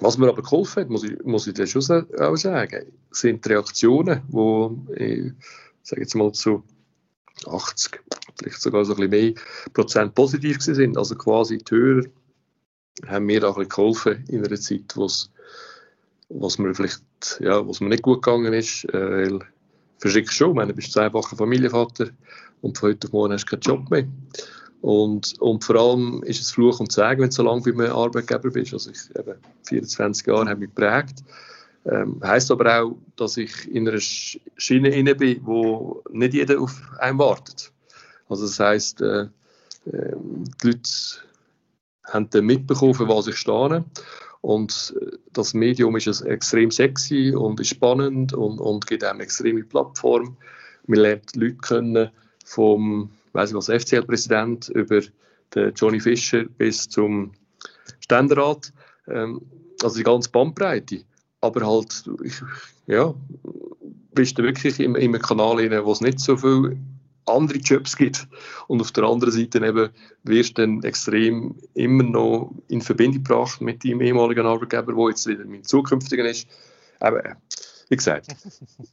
was 0.00 0.18
mir 0.18 0.28
aber 0.28 0.42
geholfen 0.42 0.82
hat, 0.82 0.90
muss 0.90 1.04
ich, 1.04 1.18
muss 1.24 1.46
ich 1.46 1.54
dir 1.54 1.66
schon 1.66 1.82
auch 2.18 2.36
sagen, 2.36 2.92
sind 3.10 3.42
die 3.44 3.48
Reaktionen, 3.48 4.22
die, 4.28 5.32
ich 5.32 5.88
sage 5.88 6.02
jetzt 6.02 6.14
mal 6.14 6.32
zu 6.32 6.62
80, 7.46 8.00
vielleicht 8.38 8.60
sogar 8.60 8.84
so 8.84 8.94
ein 8.94 9.08
bisschen 9.08 9.10
mehr 9.10 9.34
Prozent 9.72 10.14
positiv 10.14 10.60
sind. 10.60 10.96
Also 10.96 11.14
quasi 11.16 11.58
die 11.58 11.74
Hörer 11.74 12.02
haben 13.06 13.26
mir 13.26 13.44
auch 13.44 13.56
ein 13.56 13.66
bisschen 13.66 13.68
geholfen 13.68 14.24
in 14.28 14.44
einer 14.44 14.60
Zeit, 14.60 14.96
wo's, 14.96 15.30
was 16.28 16.58
mir 16.58 16.74
vielleicht, 16.74 17.02
ja, 17.40 17.66
was 17.66 17.80
mir 17.80 17.88
nicht 17.88 18.02
gut 18.02 18.22
gegangen 18.22 18.52
ist, 18.52 18.84
äh, 18.86 18.92
weil 18.92 19.40
verschickst 19.98 20.34
schon, 20.34 20.54
meine, 20.54 20.72
du 20.72 20.76
bist 20.76 20.92
zweifacher 20.92 21.36
Familienvater 21.36 22.08
und 22.62 22.78
von 22.78 22.90
heute 22.90 23.06
auf 23.06 23.12
morgen 23.12 23.32
hast 23.32 23.44
du 23.44 23.50
keinen 23.50 23.60
Job 23.60 23.90
mehr. 23.90 24.06
Und, 24.82 25.40
und 25.40 25.64
vor 25.64 25.76
allem 25.76 26.22
ist 26.22 26.40
es 26.40 26.50
Fluch 26.50 26.80
und 26.80 26.92
Sagen, 26.92 27.20
wenn 27.20 27.30
du 27.30 27.34
so 27.34 27.42
lange 27.42 27.62
bei 27.62 27.70
einem 27.70 27.96
Arbeitgeber 27.96 28.50
bist. 28.50 28.72
Also 28.72 28.90
ich 28.90 29.16
eben 29.16 29.34
24 29.66 30.26
Jahre 30.26 30.48
habe 30.48 30.60
mich 30.60 30.68
geprägt. 30.74 31.24
Ähm, 31.88 32.20
heißt 32.22 32.50
aber 32.50 32.82
auch, 32.82 32.96
dass 33.16 33.36
ich 33.36 33.70
in 33.70 33.88
einer 33.88 34.00
Schiene 34.00 34.88
inne 34.88 35.14
bin, 35.14 35.40
wo 35.44 36.02
nicht 36.10 36.34
jeder 36.34 36.60
auf 36.60 36.74
einen 36.98 37.18
wartet. 37.18 37.72
Also 38.28 38.44
das 38.44 38.58
heißt, 38.58 39.00
äh, 39.02 39.22
äh, 39.22 40.16
die 40.62 40.66
Leute 40.66 40.90
haben 42.04 42.28
dann 42.30 42.44
mitbekommen, 42.44 42.94
für 42.94 43.08
was 43.08 43.28
ich 43.28 43.36
stehe. 43.36 43.84
Und 44.40 44.94
äh, 45.00 45.16
das 45.32 45.54
Medium 45.54 45.96
ist 45.96 46.22
extrem 46.22 46.70
sexy 46.70 47.32
und 47.36 47.60
ist 47.60 47.68
spannend 47.68 48.32
und, 48.32 48.58
und 48.58 48.86
gibt 48.86 49.04
einem 49.04 49.14
eine 49.14 49.22
extreme 49.22 49.62
Plattform. 49.62 50.36
Man 50.86 51.00
lernt 51.00 51.36
Leute 51.36 51.56
kennen, 51.58 52.10
vom 52.44 53.10
weiß 53.36 53.50
ich 53.50 53.56
was, 53.56 53.68
FCL-Präsident 53.68 54.70
über 54.70 55.00
den 55.54 55.72
Johnny 55.74 56.00
Fischer 56.00 56.44
bis 56.44 56.88
zum 56.88 57.32
Ständerat. 58.00 58.72
Ähm, 59.06 59.40
also 59.82 59.98
die 59.98 60.02
ganze 60.02 60.30
Bandbreite. 60.30 61.04
Aber 61.40 61.66
halt, 61.66 62.04
ich, 62.24 62.40
ja, 62.86 63.14
bist 64.14 64.38
du 64.38 64.42
wirklich 64.42 64.80
in, 64.80 64.94
in 64.94 65.14
einem 65.14 65.22
Kanal, 65.22 65.56
rein, 65.56 65.84
wo 65.84 65.92
es 65.92 66.00
nicht 66.00 66.18
so 66.20 66.36
viel 66.36 66.78
andere 67.26 67.58
Jobs 67.58 67.96
gibt. 67.96 68.26
Und 68.68 68.80
auf 68.80 68.92
der 68.92 69.04
anderen 69.04 69.32
Seite 69.32 69.64
eben 69.64 69.90
wirst 70.24 70.58
du 70.58 70.62
dann 70.62 70.82
extrem 70.82 71.56
immer 71.74 72.04
noch 72.04 72.54
in 72.68 72.80
Verbindung 72.80 73.24
gebracht 73.24 73.60
mit 73.60 73.84
deinem 73.84 74.00
ehemaligen 74.00 74.46
Arbeitgeber, 74.46 74.92
der 74.92 75.08
jetzt 75.08 75.26
wieder 75.26 75.44
mein 75.44 75.64
zukünftiger 75.64 76.24
ist. 76.24 76.48
Aber 77.00 77.36
wie 77.88 77.96
gesagt, 77.96 78.28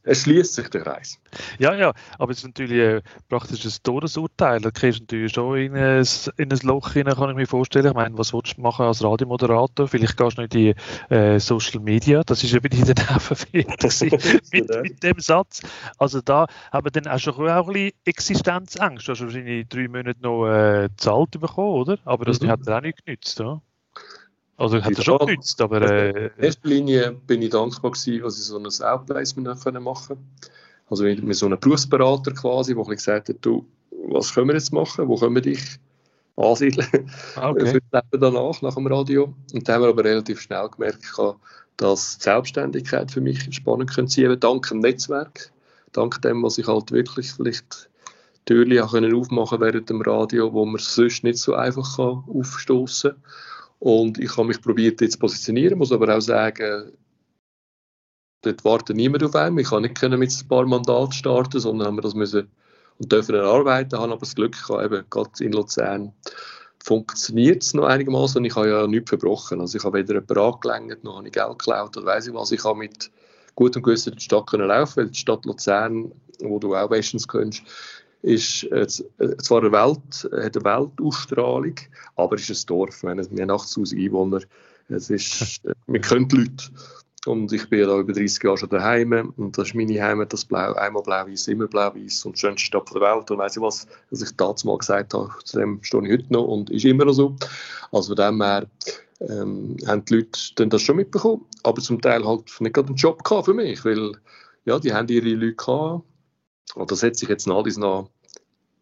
es 0.04 0.22
schließt 0.22 0.54
sich 0.54 0.68
der 0.68 0.82
Kreis. 0.82 1.18
Ja, 1.58 1.74
ja, 1.74 1.92
aber 2.18 2.32
es 2.32 2.38
ist 2.38 2.44
natürlich 2.44 2.78
äh, 2.78 3.02
praktisch 3.28 3.64
ein 3.64 3.72
Todesurteil. 3.82 4.60
Da 4.60 4.70
kriegst 4.70 5.00
du 5.00 5.02
natürlich 5.02 5.32
schon 5.32 5.58
in 5.58 5.76
ein, 5.76 6.06
in 6.36 6.52
ein 6.52 6.58
Loch 6.62 6.94
rein, 6.94 7.06
kann 7.06 7.30
ich 7.30 7.36
mir 7.36 7.46
vorstellen. 7.46 7.86
Ich 7.86 7.94
meine, 7.94 8.16
was 8.16 8.32
willst 8.32 8.56
du 8.56 8.60
machen 8.60 8.86
als 8.86 9.02
Radiomoderator? 9.02 9.88
Vielleicht 9.88 10.16
gehst 10.16 10.38
du 10.38 10.42
noch 10.42 10.50
in 10.50 10.50
die 10.50 10.74
äh, 11.12 11.40
Social 11.40 11.80
Media. 11.80 12.22
Das 12.24 12.44
ist 12.44 12.54
eben 12.54 12.72
in 12.72 12.84
den 12.84 12.94
Nervenfehler 12.94 13.76
mit, 14.52 14.82
mit 14.82 15.02
dem 15.02 15.18
Satz. 15.18 15.62
Also 15.98 16.20
da 16.20 16.46
haben 16.72 16.86
wir 16.86 16.90
dann 16.90 17.08
auch 17.08 17.18
schon 17.18 17.34
auch 17.34 17.66
ein 17.66 17.72
bisschen 17.72 17.92
Existenzangst. 18.04 19.08
Du 19.08 19.12
hast 19.12 19.22
wahrscheinlich 19.22 19.68
drei 19.68 19.88
Monate 19.88 20.20
noch 20.20 20.46
äh, 20.46 20.88
Zahlt 20.96 21.32
bekommen, 21.40 21.80
oder? 21.80 21.98
Aber 22.04 22.24
das 22.24 22.40
mhm. 22.40 22.48
hat 22.48 22.66
dir 22.66 22.76
auch 22.76 22.80
nicht 22.80 23.04
genützt, 23.04 23.40
oder? 23.40 23.60
Also 24.56 24.82
hat 24.82 24.96
er 24.96 25.02
schon 25.02 25.18
genützt, 25.18 25.60
aber... 25.60 25.82
Äh, 25.82 26.30
in 26.36 26.44
erster 26.44 26.68
Linie 26.68 27.12
bin 27.26 27.42
ich 27.42 27.50
dankbar 27.50 27.90
gewesen, 27.90 28.22
dass 28.22 28.38
ich 28.38 28.44
so 28.44 28.58
ein 28.58 28.66
Outplacement 28.66 29.64
machen 29.80 29.82
konnte. 29.82 30.18
Also 30.88 31.04
mit 31.04 31.34
so 31.34 31.46
einem 31.46 31.58
Berufsberater 31.58 32.32
quasi, 32.32 32.74
der 32.74 32.84
gesagt 32.84 33.28
hat, 33.30 33.36
du, 33.40 33.66
was 34.08 34.32
können 34.32 34.48
wir 34.48 34.54
jetzt 34.54 34.72
machen, 34.72 35.08
wo 35.08 35.16
können 35.16 35.34
wir 35.34 35.42
dich 35.42 35.78
ansiedeln 36.36 37.10
ah, 37.36 37.50
okay. 37.50 37.66
für 37.72 37.80
das 37.90 38.02
Leben 38.10 38.22
danach, 38.22 38.62
nach 38.62 38.74
dem 38.74 38.86
Radio. 38.86 39.34
Und 39.52 39.68
dann 39.68 39.76
haben 39.76 39.82
wir 39.82 39.88
aber 39.88 40.04
relativ 40.04 40.40
schnell 40.40 40.68
gemerkt, 40.68 41.04
dass 41.76 42.18
die 42.18 42.22
Selbstständigkeit 42.22 43.10
für 43.10 43.20
mich 43.20 43.52
spannend 43.54 43.92
könnte 43.92 44.12
sein, 44.12 44.38
dank 44.38 44.68
dem 44.68 44.80
Netzwerk, 44.80 45.50
dank 45.92 46.20
dem, 46.22 46.42
was 46.42 46.58
ich 46.58 46.68
halt 46.68 46.92
wirklich 46.92 47.32
vielleicht 47.32 47.88
Türchen 48.44 49.14
aufmachen 49.14 49.60
während 49.60 49.88
dem 49.88 50.02
Radio, 50.02 50.52
wo 50.52 50.64
man 50.66 50.78
sonst 50.78 51.24
nicht 51.24 51.38
so 51.38 51.54
einfach 51.54 51.98
aufstoßen 51.98 53.12
kann. 53.12 53.22
Und 53.84 54.16
ich 54.18 54.34
habe 54.38 54.48
mich 54.48 54.62
probiert 54.62 55.02
jetzt 55.02 55.12
zu 55.12 55.18
positionieren, 55.18 55.76
muss 55.76 55.92
aber 55.92 56.16
auch 56.16 56.20
sagen, 56.22 56.92
dort 58.40 58.64
wartet 58.64 58.96
niemand 58.96 59.22
auf 59.24 59.34
einen. 59.34 59.58
Ich 59.58 59.68
kann 59.68 59.82
nicht 59.82 60.00
mit 60.00 60.32
ein 60.32 60.48
paar 60.48 60.64
Mandaten 60.64 61.12
starten, 61.12 61.60
sondern 61.60 61.88
haben 61.88 61.96
wir 61.96 62.00
das 62.00 62.14
müssen 62.14 62.50
und 62.98 63.12
dürfen 63.12 63.34
erarbeiten, 63.34 63.98
haben 63.98 64.10
aber 64.10 64.20
das 64.20 64.34
Glück 64.34 64.52
gehabt, 64.52 64.86
eben 64.86 65.04
gerade 65.10 65.44
in 65.44 65.52
Luzern 65.52 66.14
funktioniert 66.82 67.62
es 67.62 67.74
noch 67.74 67.84
einigermaßen 67.84 68.38
und 68.38 68.46
ich 68.46 68.56
habe 68.56 68.70
ja 68.70 68.86
nichts 68.86 69.10
verbrochen. 69.10 69.60
Also 69.60 69.76
ich 69.76 69.84
habe 69.84 69.98
weder 69.98 70.14
jemanden 70.14 70.38
angelenkt, 70.38 71.04
noch 71.04 71.18
habe 71.18 71.26
ich 71.26 71.34
Geld 71.34 71.58
geklaut 71.58 71.94
oder 71.98 72.06
weiss 72.06 72.26
ich 72.26 72.32
was. 72.32 72.52
Ich 72.52 72.64
habe 72.64 72.78
mit 72.78 73.10
gutem 73.54 73.82
Gewissen 73.82 74.14
in 74.14 74.18
die 74.18 74.24
Stadt 74.24 74.46
können 74.46 74.68
laufen, 74.68 74.96
weil 74.96 75.10
die 75.10 75.18
Stadt 75.18 75.44
Luzern, 75.44 76.10
wo 76.40 76.58
du 76.58 76.74
auch 76.74 76.88
bestens 76.88 77.28
kennst, 77.28 77.62
ist 78.24 78.64
äh, 78.72 78.86
zwar 78.86 79.60
eine 79.60 79.72
Welt, 79.72 80.24
hat 80.24 80.56
eine 80.56 80.64
Weltausstrahlung, 80.64 81.74
aber 82.16 82.36
es 82.36 82.48
ist 82.48 82.64
ein 82.64 82.66
Dorf. 82.68 83.02
Wir 83.02 83.10
haben 83.10 83.20
80'000 83.20 84.04
Einwohner. 84.04 84.40
Es 84.88 85.10
ist, 85.10 85.60
wir 85.86 86.00
können 86.00 86.28
die 86.28 86.36
Leute. 86.36 86.64
Und 87.26 87.52
ich 87.52 87.68
bin 87.70 87.80
ja 87.80 87.86
da 87.86 87.98
über 87.98 88.12
30 88.12 88.42
Jahre 88.42 88.58
schon 88.58 88.68
daheim 88.68 89.32
und 89.36 89.56
das 89.56 89.68
ist 89.68 89.74
meine 89.74 90.02
Heimat, 90.02 90.32
das 90.32 90.44
Blau, 90.44 90.74
einmal 90.74 91.02
blau-weiß, 91.02 91.48
immer 91.48 91.66
blau-weiß 91.66 92.26
und 92.26 92.36
die 92.36 92.40
schönste 92.40 92.66
Stadt 92.66 92.92
der 92.94 93.00
Welt. 93.00 93.30
Und 93.30 93.38
weiss 93.38 93.56
ich 93.56 93.62
was, 93.62 93.86
was 94.10 94.22
ich 94.22 94.36
damals 94.36 94.64
mal 94.64 94.76
gesagt 94.76 95.14
habe, 95.14 95.30
zu 95.44 95.58
dem 95.58 95.82
stehe 95.82 96.04
ich 96.04 96.12
heute 96.12 96.32
noch 96.32 96.44
und 96.44 96.70
ist 96.70 96.84
immer 96.84 97.06
noch 97.06 97.14
so. 97.14 97.36
Also 97.92 98.14
von 98.14 98.16
dem 98.16 98.42
her 98.42 98.66
ähm, 99.20 99.76
haben 99.86 100.04
die 100.04 100.16
Leute 100.16 100.38
dann 100.56 100.70
das 100.70 100.82
schon 100.82 100.96
mitbekommen, 100.96 101.46
aber 101.62 101.80
zum 101.80 102.00
Teil 102.00 102.26
halt 102.26 102.60
nicht 102.60 102.74
gerade 102.74 102.88
einen 102.88 102.96
Job 102.96 103.24
gehabt 103.24 103.46
für 103.46 103.54
mich, 103.54 103.82
weil 103.86 104.12
ja, 104.66 104.78
die 104.78 104.92
haben 104.92 105.08
ihre 105.08 105.28
Leute 105.28 105.54
gehabt. 105.54 106.04
Und 106.74 106.90
das 106.90 107.02
hat 107.02 107.16
sich 107.16 107.28
jetzt 107.28 107.48
alles 107.48 107.76
noch 107.78 108.10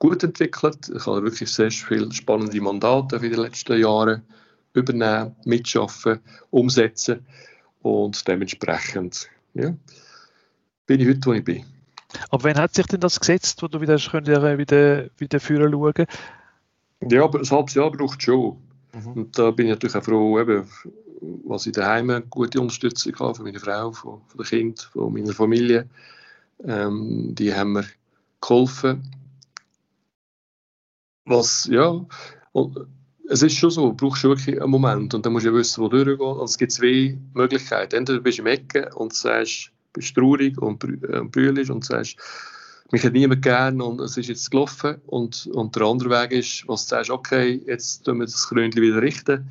gut 0.03 0.25
entwickelt. 0.25 0.91
Ich 0.97 1.07
habe 1.07 1.23
wirklich 1.23 1.49
sehr 1.49 1.71
viele 1.71 2.11
spannende 2.13 2.61
Mandate 2.61 3.17
in 3.17 3.23
den 3.23 3.39
letzten 3.39 3.79
Jahren 3.79 4.23
übernehmen, 4.73 5.37
mitschaffen, 5.45 6.19
umsetzen 6.51 7.25
und 7.83 8.27
dementsprechend 8.27 9.29
ja, 9.55 9.73
bin 10.87 11.01
ich 11.01 11.07
heute, 11.07 11.25
wo 11.25 11.33
ich 11.35 11.45
bin. 11.45 11.65
Aber 12.31 12.43
wann 12.43 12.57
hat 12.57 12.75
sich 12.75 12.87
denn 12.87 12.99
das 12.99 13.21
gesetzt, 13.21 13.63
wo 13.63 13.69
du 13.69 13.81
wieder, 13.81 13.97
wieder, 13.97 14.59
wieder, 14.59 15.09
wieder 15.19 15.39
führen 15.39 15.71
schauen? 15.71 16.07
Ja, 17.09 17.23
aber 17.23 17.39
ein 17.39 17.49
halbes 17.49 17.75
Jahr 17.75 17.93
braucht 17.93 18.19
es 18.19 18.25
schon. 18.25 18.57
Mhm. 18.95 19.13
Und 19.13 19.39
da 19.39 19.53
bin 19.53 19.67
ich 19.67 19.71
natürlich 19.71 19.95
auch 19.95 20.03
froh, 20.03 20.41
eben, 20.41 20.67
was 21.45 21.67
ich 21.67 21.75
daheim 21.75 22.25
gute 22.29 22.61
Unterstützung 22.61 23.17
habe 23.21 23.37
von 23.37 23.45
meiner 23.45 23.61
Frau, 23.61 23.93
von, 23.93 24.21
von 24.27 24.39
den 24.39 24.47
Kindern, 24.47 24.87
von 24.93 25.13
meiner 25.13 25.33
Familie. 25.33 25.89
Ähm, 26.65 27.37
die 27.37 27.55
haben 27.55 27.75
mir 27.75 27.85
geholfen 28.41 29.22
was, 31.25 31.69
ja, 31.71 32.05
und 32.53 32.87
es 33.29 33.43
ist 33.43 33.57
schon 33.57 33.71
so, 33.71 33.89
du 33.89 33.95
brauchst 33.95 34.25
wirklich 34.25 34.61
einen 34.61 34.71
Moment 34.71 35.15
und 35.15 35.25
dann 35.25 35.33
musst 35.33 35.47
du 35.47 35.51
ja 35.51 35.57
wissen, 35.57 35.83
wo 35.83 35.89
du 35.89 36.05
durchgehst. 36.05 36.21
Und 36.21 36.45
es 36.45 36.59
gibt 36.59 36.73
zwei 36.73 37.19
Möglichkeiten. 37.35 37.97
Entweder 37.97 38.19
du 38.19 38.25
bist 38.25 38.39
im 38.39 38.47
Ecke 38.47 38.91
und 38.95 39.15
sagst, 39.15 39.71
bist 39.93 40.15
traurig 40.15 40.59
und 40.59 40.83
äh, 40.85 41.23
brüllst 41.23 41.71
und 41.71 41.85
sagst, 41.85 42.17
mich 42.91 43.05
hat 43.05 43.15
niemand 43.15 43.43
gern 43.43 43.81
und 43.81 44.01
es 44.01 44.19
ist 44.19 44.29
jetzt 44.29 44.51
gelaufen. 44.51 44.97
Und, 45.07 45.47
und 45.53 45.75
der 45.77 45.83
andere 45.85 46.11
Weg 46.11 46.33
ist, 46.33 46.69
was 46.69 46.87
du 46.87 46.91
sagst, 46.91 47.11
okay, 47.11 47.63
jetzt 47.67 48.05
tun 48.05 48.19
wir 48.19 48.27
das 48.27 48.49
Krönchen 48.49 48.83
wieder 48.83 49.01
richten 49.01 49.49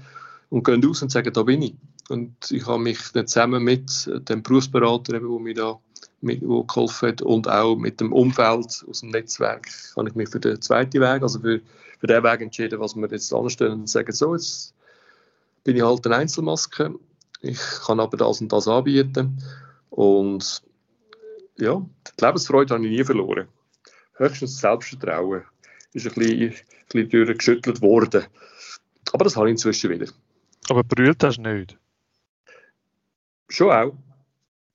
und 0.50 0.63
gehen 0.63 0.84
raus 0.84 1.01
und 1.01 1.12
sagen, 1.12 1.34
da 1.34 1.44
bin 1.44 1.63
ich. 1.63 1.75
Und 2.10 2.51
ich 2.51 2.68
habe 2.68 2.84
mich 2.84 3.00
dann 3.13 3.28
zusammen 3.28 3.63
mit 3.63 4.10
dem 4.30 4.44
Berufsberater, 4.44 5.13
der 5.13 5.22
mir 5.22 5.54
da 5.54 5.80
mit, 6.22 6.48
wo 6.48 6.63
geholfen 6.63 7.10
hat 7.10 7.22
und 7.22 7.48
auch 7.48 7.75
mit 7.75 8.00
dem 8.00 8.13
Umfeld 8.13 8.86
aus 8.88 9.00
dem 9.01 9.10
Netzwerk 9.10 9.68
habe 9.96 10.10
ich 10.10 10.16
mich 10.16 10.30
für 10.30 10.40
den 10.40 10.62
zweiten 10.62 11.01
Weg, 11.01 11.22
also 11.22 11.40
für, 11.40 11.62
für 12.00 12.08
den 12.08 12.24
Weg 12.24 12.42
entschieden, 12.42 12.80
was 12.80 12.96
wir 12.96 13.08
jetzt 13.10 13.34
anstellen 13.34 13.82
und 13.82 13.90
sagen, 13.90 14.12
so, 14.12 14.34
jetzt 14.36 14.74
bin 15.63 15.75
ich 15.75 15.84
halt 15.84 16.06
eine 16.06 16.18
Einzelmaske, 16.18 16.94
ich 17.42 17.60
kann 17.86 18.00
aber 18.00 18.18
das 18.18 18.42
und 18.42 18.51
das 18.51 18.68
anbieten 18.68 19.42
und 19.90 20.62
ja, 21.58 21.82
die 22.20 22.25
Lebensfreude 22.25 22.74
habe 22.74 22.86
ich 22.86 22.98
nie 22.98 23.04
verloren. 23.04 23.48
Höchstens 24.13 24.54
das 24.54 24.62
Selbstvertrauen 24.62 25.44
ist 25.94 26.08
ein 26.08 26.13
bisschen, 26.13 26.42
ein 26.42 26.56
bisschen 26.88 27.10
durchgeschüttelt 27.10 27.82
worden. 27.82 28.24
Aber 29.12 29.24
das 29.24 29.36
habe 29.36 29.48
ich 29.48 29.51
inzwischen 29.51 29.90
wieder. 29.90 30.12
Aber 30.70 30.84
brüllt 30.84 31.22
das 31.22 31.38
nicht? 31.38 31.78
Schon 33.50 33.72
auch 33.72 33.94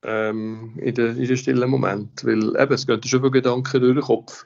ähm, 0.03 0.73
in, 0.77 0.95
den, 0.95 1.17
in 1.17 1.37
stillen 1.37 1.69
Moment. 1.69 2.23
Weil 2.25 2.55
eben, 2.59 2.73
es 2.73 2.87
gehen 2.87 3.03
schon 3.03 3.21
viele 3.21 3.31
Gedanken 3.31 3.81
durch 3.81 3.95
den 3.95 4.03
Kopf, 4.03 4.45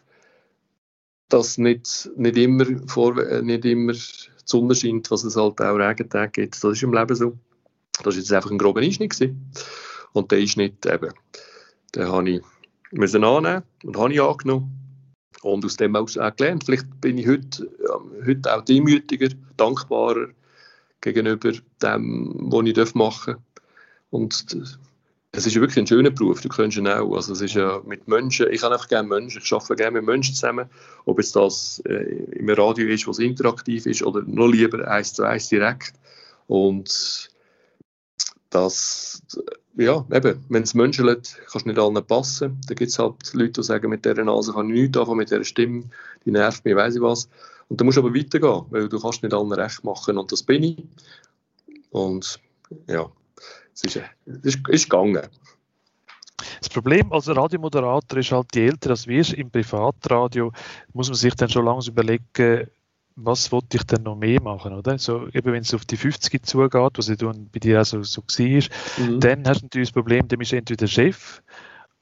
dass 1.30 1.58
nicht, 1.58 2.10
nicht, 2.16 2.38
immer 2.38 2.66
vor, 2.88 3.18
äh, 3.18 3.42
nicht 3.42 3.66
immer 3.66 3.94
die 3.94 4.00
Sonne 4.46 4.76
scheint, 4.76 5.12
was 5.12 5.24
es 5.24 5.36
halt 5.36 5.62
auch 5.62 5.76
Regentage 5.76 6.42
gibt. 6.42 6.56
Das 6.56 6.72
ist 6.72 6.84
im 6.84 6.94
Leben 6.94 7.16
so. 7.16 7.38
Das 7.98 8.06
war 8.06 8.14
jetzt 8.14 8.34
einfach 8.34 8.52
ein 8.52 8.58
grober 8.58 8.82
Einschnitt. 8.82 9.12
Gewesen. 9.12 9.52
Und 10.14 10.32
der 10.32 10.40
Einschnitt 10.40 10.86
eben, 10.86 11.14
den 11.96 12.08
habe 12.08 12.30
ich 12.30 12.42
müssen 12.92 13.24
annehmen 13.24 13.64
und 13.84 13.98
habe 13.98 14.14
ich 14.14 14.22
angenommen. 14.22 14.78
Und 15.42 15.66
aus 15.66 15.78
dem 15.78 15.96
auch 15.96 16.06
gelernt. 16.06 16.66
Vielleicht 16.66 17.02
bin 17.02 17.18
ich 17.18 17.28
heute, 17.28 17.68
heute 18.28 18.56
auch 18.56 18.62
demütiger, 18.64 19.30
dankbarer 19.58 20.28
gegenüber 21.00 21.54
dem, 21.82 22.36
was 22.52 22.66
ich 22.68 22.96
machen 22.96 23.34
darf. 23.34 23.44
Und 24.12 24.56
es 25.34 25.46
ist 25.46 25.56
wirklich 25.56 25.78
ein 25.78 25.88
schöner 25.88 26.10
Beruf, 26.10 26.42
du 26.42 26.50
kennst 26.50 26.78
ihn 26.78 26.88
auch. 26.88 27.16
Also 27.16 27.34
es 27.34 27.42
ist 27.42 27.54
ja 27.54 27.82
mit 27.86 28.08
Menschen, 28.08 28.48
ich 28.52 28.64
habe 28.64 28.74
einfach 28.74 28.90
gerne 28.90 29.08
Menschen, 29.08 29.42
ich 29.44 29.54
arbeite 29.54 29.76
gerne 29.76 29.92
mit 29.92 30.06
Menschen 30.06 30.36
zusammen, 30.36 30.70
ob 31.06 31.20
jetzt 31.20 31.36
das 31.36 31.82
äh, 31.86 32.26
im 32.34 32.50
Radio 32.50 32.88
ist, 32.88 33.08
was 33.08 33.20
interaktiv 33.20 33.86
ist, 33.86 34.04
oder 34.04 34.24
noch 34.24 34.48
lieber 34.48 34.86
eins 34.88 35.14
zu 35.14 35.24
eins 35.24 35.48
direkt. 35.48 35.94
Und 36.48 37.30
das, 38.50 39.22
ja, 39.78 40.06
eben, 40.12 40.46
wenn 40.50 40.64
es 40.64 40.74
menschelt, 40.74 41.38
kannst 41.50 41.66
du 41.66 41.70
nicht 41.70 41.80
allen 41.80 42.06
passen. 42.06 42.60
Da 42.68 42.74
gibt 42.74 42.92
es 42.92 43.00
halt 43.00 43.34
Leute, 43.34 43.62
die 43.62 43.64
sagen, 43.64 43.90
mit 43.90 44.04
dieser 44.04 44.26
Nase 44.26 44.52
kann 44.52 44.68
ich 44.68 44.82
nichts 44.82 44.98
anfangen, 44.98 45.20
mit 45.20 45.30
dieser 45.30 45.46
Stimme, 45.46 45.86
die 46.26 46.32
nervt 46.32 46.66
mich, 46.66 46.76
weiß 46.76 46.96
ich 46.96 47.02
was. 47.02 47.30
Und 47.70 47.80
da 47.80 47.86
musst 47.86 47.96
du 47.96 48.02
aber 48.02 48.14
weitergehen, 48.14 48.66
weil 48.70 48.90
du 48.90 49.00
kannst 49.00 49.24
nicht 49.24 49.34
allen 49.34 49.54
recht 49.54 49.86
machen 49.86 50.18
und 50.18 50.30
das 50.34 50.44
bin 50.44 50.64
ich. 50.64 50.84
Und 51.92 52.38
ja, 52.88 53.10
es 53.74 53.84
ist, 53.84 54.02
es 54.26 54.56
ist, 54.56 54.68
ist 54.68 54.90
gegangen. 54.90 55.28
Das 56.60 56.70
Problem 56.70 57.12
als 57.12 57.28
Radiomoderator 57.28 58.20
ist 58.20 58.32
halt, 58.32 58.56
je 58.56 58.68
älter 58.68 58.90
das 58.90 59.08
wirst 59.08 59.34
im 59.34 59.52
Privatradio, 59.52 60.52
muss 60.94 61.08
man 61.08 61.16
sich 61.16 61.36
dann 61.36 61.50
schon 61.50 61.66
langsam 61.66 61.94
überlegen, 61.94 62.68
was 63.16 63.52
wollte 63.52 63.78
ich 63.78 63.84
denn 63.84 64.04
noch 64.04 64.16
mehr 64.16 64.42
machen, 64.42 64.74
oder? 64.74 64.98
So, 64.98 65.28
eben 65.28 65.54
wenn 65.54 65.62
es 65.62 65.74
auf 65.74 65.86
die 65.86 65.98
50 65.98 66.46
zugeht, 66.46 66.98
was 66.98 67.08
ja 67.08 67.16
bei 67.18 67.60
dir 67.60 67.82
auch 67.82 67.86
so, 67.86 68.02
so 68.04 68.22
war, 68.22 69.06
mhm. 69.06 69.20
dann 69.20 69.48
hast 69.48 69.62
du 69.62 69.66
natürlich 69.66 69.90
das 69.90 69.94
Problem, 69.94 70.28
dann 70.28 70.40
bist 70.40 70.52
du 70.52 70.58
entweder 70.58 70.88
Chef 70.88 71.42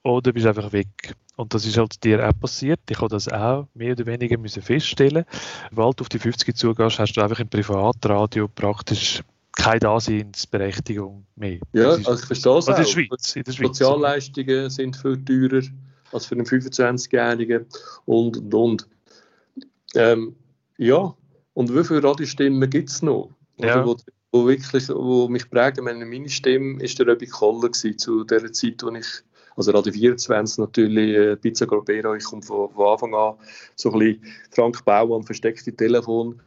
oder 0.03 0.31
bist 0.31 0.45
einfach 0.45 0.71
weg. 0.71 1.15
Und 1.35 1.53
das 1.53 1.65
ist 1.65 1.77
halt 1.77 2.03
dir 2.03 2.27
auch 2.27 2.37
passiert. 2.39 2.79
Ich 2.89 2.97
habe 2.97 3.09
das 3.09 3.27
auch 3.27 3.67
mehr 3.73 3.93
oder 3.93 4.05
weniger 4.05 4.37
müssen 4.37 4.61
feststellen. 4.61 5.25
Sobald 5.69 5.99
du 5.99 6.03
auf 6.03 6.09
die 6.09 6.19
50 6.19 6.55
zugehst, 6.55 6.99
hast 6.99 7.13
du 7.13 7.21
einfach 7.21 7.39
im 7.39 7.49
Privatradio 7.49 8.47
praktisch 8.47 9.21
keine 9.55 9.79
Daseinsberechtigung 9.79 11.25
mehr. 11.35 11.59
Ja, 11.73 11.89
also 11.89 12.13
ich 12.13 12.21
verstehe 12.21 12.57
es 12.57 12.67
also 12.67 12.71
in 12.71 12.77
der 12.77 12.85
Schweiz, 12.85 13.35
in 13.35 13.43
der 13.43 13.51
Schweiz. 13.51 13.77
Sozialleistungen 13.77 14.69
sind 14.69 14.95
viel 14.95 15.23
teurer. 15.25 15.63
als 16.11 16.25
für 16.25 16.35
einen 16.35 16.45
25-Jährigen 16.45 17.65
und, 18.05 18.37
und, 18.37 18.53
und. 18.53 18.87
Ähm, 19.95 20.35
ja, 20.77 21.13
und 21.53 21.75
wie 21.75 21.83
viele 21.83 22.03
Radiostimmen 22.03 22.69
gibt 22.69 22.89
es 22.89 23.01
noch? 23.01 23.31
Ja. 23.57 23.75
Also, 23.75 23.97
wo, 24.31 24.39
wo, 24.39 24.47
wirklich, 24.47 24.89
wo 24.89 25.27
mich 25.27 25.49
prägt, 25.49 25.81
meine, 25.81 26.05
meine 26.05 26.29
Stimme 26.29 26.81
ist 26.81 26.97
der 26.99 27.07
Röbi 27.07 27.27
Koller 27.27 27.71
zu 27.71 28.23
der 28.23 28.51
Zeit, 28.53 28.81
wo 28.83 28.91
ich 28.91 29.07
also 29.59 29.71
Radio 29.71 29.91
24 29.91 30.57
natürlich, 30.59 31.15
äh, 31.17 31.35
Pizza 31.35 31.65
Gorbera, 31.65 32.15
ich 32.15 32.23
komme 32.23 32.41
von, 32.41 32.69
von, 32.69 32.87
Anfang 32.87 33.13
an 33.13 33.35
so 33.75 33.91
ein 33.91 33.99
bisschen 33.99 34.23
Frank 34.51 34.85
Baumann, 34.85 35.23
versteckte 35.23 35.75
Telefon. 35.75 36.41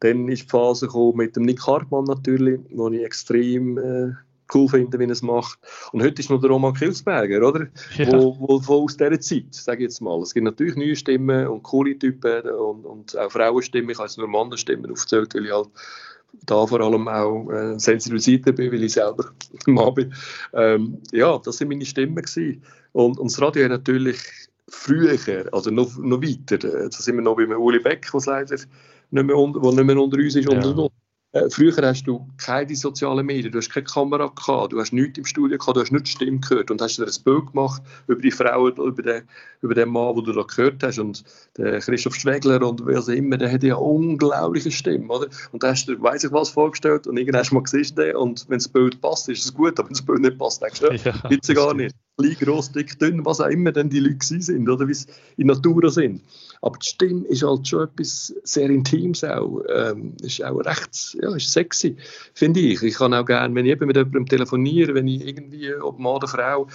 Dann 0.00 0.28
ist 0.28 0.44
die 0.44 0.48
Phase 0.48 0.86
gekommen 0.86 1.18
mit 1.18 1.36
dem 1.36 1.44
Nick 1.44 1.66
Hartmann 1.66 2.04
natürlich, 2.04 2.60
wo 2.70 2.88
ich 2.88 3.02
extrem 3.02 3.78
äh, 3.78 4.12
cool 4.52 4.68
finde, 4.68 4.98
wie 4.98 5.04
er 5.04 5.10
es 5.10 5.22
macht. 5.22 5.58
Und 5.92 6.02
heute 6.02 6.20
ist 6.20 6.30
noch 6.30 6.40
der 6.40 6.50
Roman 6.50 6.74
Kilsberger, 6.74 7.46
oder? 7.46 7.68
Ja. 7.96 8.12
Wo, 8.12 8.36
wo, 8.38 8.60
wo, 8.66 8.84
aus 8.84 8.96
dieser 8.96 9.20
Zeit, 9.20 9.54
sage 9.54 9.78
ich 9.78 9.84
jetzt 9.84 10.00
mal. 10.00 10.20
Es 10.20 10.34
gibt 10.34 10.44
natürlich 10.44 10.76
neue 10.76 10.96
Stimmen 10.96 11.46
und 11.48 11.62
coole 11.62 11.98
Typen 11.98 12.42
und, 12.50 12.84
und 12.84 13.18
auch 13.18 13.30
Frauenstimmen. 13.30 13.90
Ich 13.90 13.98
habe 13.98 14.06
jetzt 14.06 14.18
nur 14.18 14.28
Mannenstimmen 14.28 14.90
aufgezählt, 14.90 15.34
weil 15.34 15.46
ich 15.46 15.52
halt 15.52 15.68
da 16.46 16.66
vor 16.66 16.80
allem 16.80 17.08
auch 17.08 17.48
äh, 17.50 17.78
sensibilisiert 17.78 18.44
bin, 18.44 18.72
weil 18.72 18.82
ich 18.82 18.92
selber 18.92 19.30
Mann 19.66 19.94
bin. 19.94 20.14
Ähm, 20.52 20.98
ja, 21.12 21.38
das 21.38 21.60
waren 21.60 21.68
meine 21.68 21.84
Stimmen. 21.84 22.16
Gewesen. 22.16 22.62
Und, 22.92 23.18
und 23.18 23.30
das 23.30 23.40
Radio 23.40 23.64
hat 23.64 23.70
natürlich 23.70 24.18
früher, 24.68 25.18
also 25.52 25.70
noch, 25.70 25.96
noch 25.98 26.22
weiter, 26.22 26.56
äh, 26.56 26.88
da 26.88 26.90
sind 26.90 27.16
wir 27.16 27.22
noch 27.22 27.36
bei 27.36 27.46
Uli 27.46 27.78
Beck, 27.78 28.12
was 28.12 28.26
leider 28.26 28.56
nicht 29.14 29.26
mehr, 29.26 29.36
unter, 29.36 29.60
nicht 29.60 29.84
mehr 29.84 29.98
unter 29.98 30.18
uns 30.18 30.34
ist, 30.34 30.50
ja. 30.50 30.58
und, 30.58 30.78
und, 30.78 30.92
äh, 31.34 31.50
früher 31.50 31.74
hast 31.82 32.04
du 32.04 32.28
keine 32.36 32.76
sozialen 32.76 33.26
Medien, 33.26 33.50
du 33.50 33.58
hast 33.58 33.68
keine 33.68 33.84
Kamera 33.84 34.32
gehabt, 34.34 34.72
du 34.72 34.78
hast 34.78 34.92
nichts 34.92 35.18
im 35.18 35.24
Studio 35.24 35.58
gehabt, 35.58 35.76
du 35.76 35.80
hast 35.80 35.90
nicht 35.90 36.06
die 36.06 36.10
Stimme 36.12 36.38
gehört 36.38 36.70
und 36.70 36.80
hast 36.80 36.96
dir 36.96 37.06
ein 37.06 37.24
Bild 37.24 37.50
gemacht 37.50 37.82
über 38.06 38.20
die 38.20 38.30
Frau 38.30 38.68
über 38.68 39.02
den, 39.02 39.22
über 39.60 39.74
den 39.74 39.88
Mann, 39.88 40.14
den 40.14 40.24
du 40.26 40.32
da 40.32 40.42
gehört 40.42 40.82
hast 40.84 41.00
und 41.00 41.24
der 41.56 41.80
Christoph 41.80 42.14
Schwegler 42.14 42.64
und 42.64 42.86
wer 42.86 43.00
auch 43.00 43.08
immer, 43.08 43.36
der 43.36 43.50
hat 43.50 43.64
ja 43.64 43.74
unglaubliche 43.74 44.70
Stimme, 44.70 45.12
oder? 45.12 45.26
Und 45.50 45.64
da 45.64 45.70
hast 45.70 45.86
du 45.86 45.96
dir 45.96 46.02
weiss 46.02 46.22
ich 46.22 46.30
was 46.30 46.50
vorgestellt 46.50 47.08
und 47.08 47.16
irgendwann 47.16 47.40
hast 47.40 47.50
du 47.50 47.56
mal 47.56 47.64
gesehen 47.64 48.14
und 48.14 48.48
wenn 48.48 48.58
das 48.58 48.68
Bild 48.68 49.00
passt, 49.00 49.28
ist 49.28 49.44
es 49.44 49.52
gut, 49.52 49.78
aber 49.80 49.88
wenn 49.88 49.94
das 49.94 50.06
Bild 50.06 50.20
nicht 50.20 50.38
passt, 50.38 50.62
denkst 50.62 50.80
du, 50.80 50.86
ja, 51.04 51.14
ja 51.28 51.54
gar 51.54 51.74
nicht. 51.74 51.96
Klein, 52.16 52.36
gross, 52.38 52.70
dick, 52.70 52.96
dünn, 53.00 53.24
was 53.24 53.40
auch 53.40 53.48
immer 53.48 53.72
denn 53.72 53.90
die 53.90 53.98
Leute 53.98 54.40
sind 54.40 54.68
oder 54.68 54.86
wie 54.86 54.94
sie 54.94 55.06
in 55.36 55.48
Natura 55.48 55.90
sind. 55.90 56.22
Aber 56.62 56.78
die 56.78 56.86
Stimme 56.86 57.26
ist 57.26 57.42
halt 57.42 57.66
schon 57.66 57.88
etwas 57.88 58.32
sehr 58.44 58.70
Intimes 58.70 59.24
auch. 59.24 59.62
Ähm, 59.68 60.12
ist 60.22 60.42
auch 60.44 60.58
recht, 60.60 61.16
ja, 61.20 61.34
ist 61.34 61.50
sexy, 61.50 61.96
finde 62.32 62.60
ich. 62.60 62.82
Ich 62.82 62.94
kann 62.94 63.14
auch 63.14 63.26
gerne, 63.26 63.52
wenn 63.56 63.66
ich 63.66 63.72
eben 63.72 63.86
mit 63.86 63.96
jemandem 63.96 64.26
telefoniere, 64.26 64.94
wenn 64.94 65.08
ich 65.08 65.26
irgendwie, 65.26 65.74
ob 65.74 65.98
Mann 65.98 66.14
oder 66.14 66.28
Frau, 66.28 66.68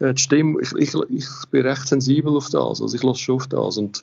äh, 0.00 0.14
die 0.14 0.22
Stimme, 0.22 0.62
ich, 0.62 0.72
ich, 0.72 0.94
ich 1.10 1.28
bin 1.50 1.66
recht 1.66 1.86
sensibel 1.86 2.34
auf 2.34 2.48
das, 2.48 2.80
also 2.80 2.94
ich 2.94 3.02
lasse 3.02 3.20
schon 3.20 3.36
auf 3.36 3.46
das. 3.48 3.76
Und 3.76 4.02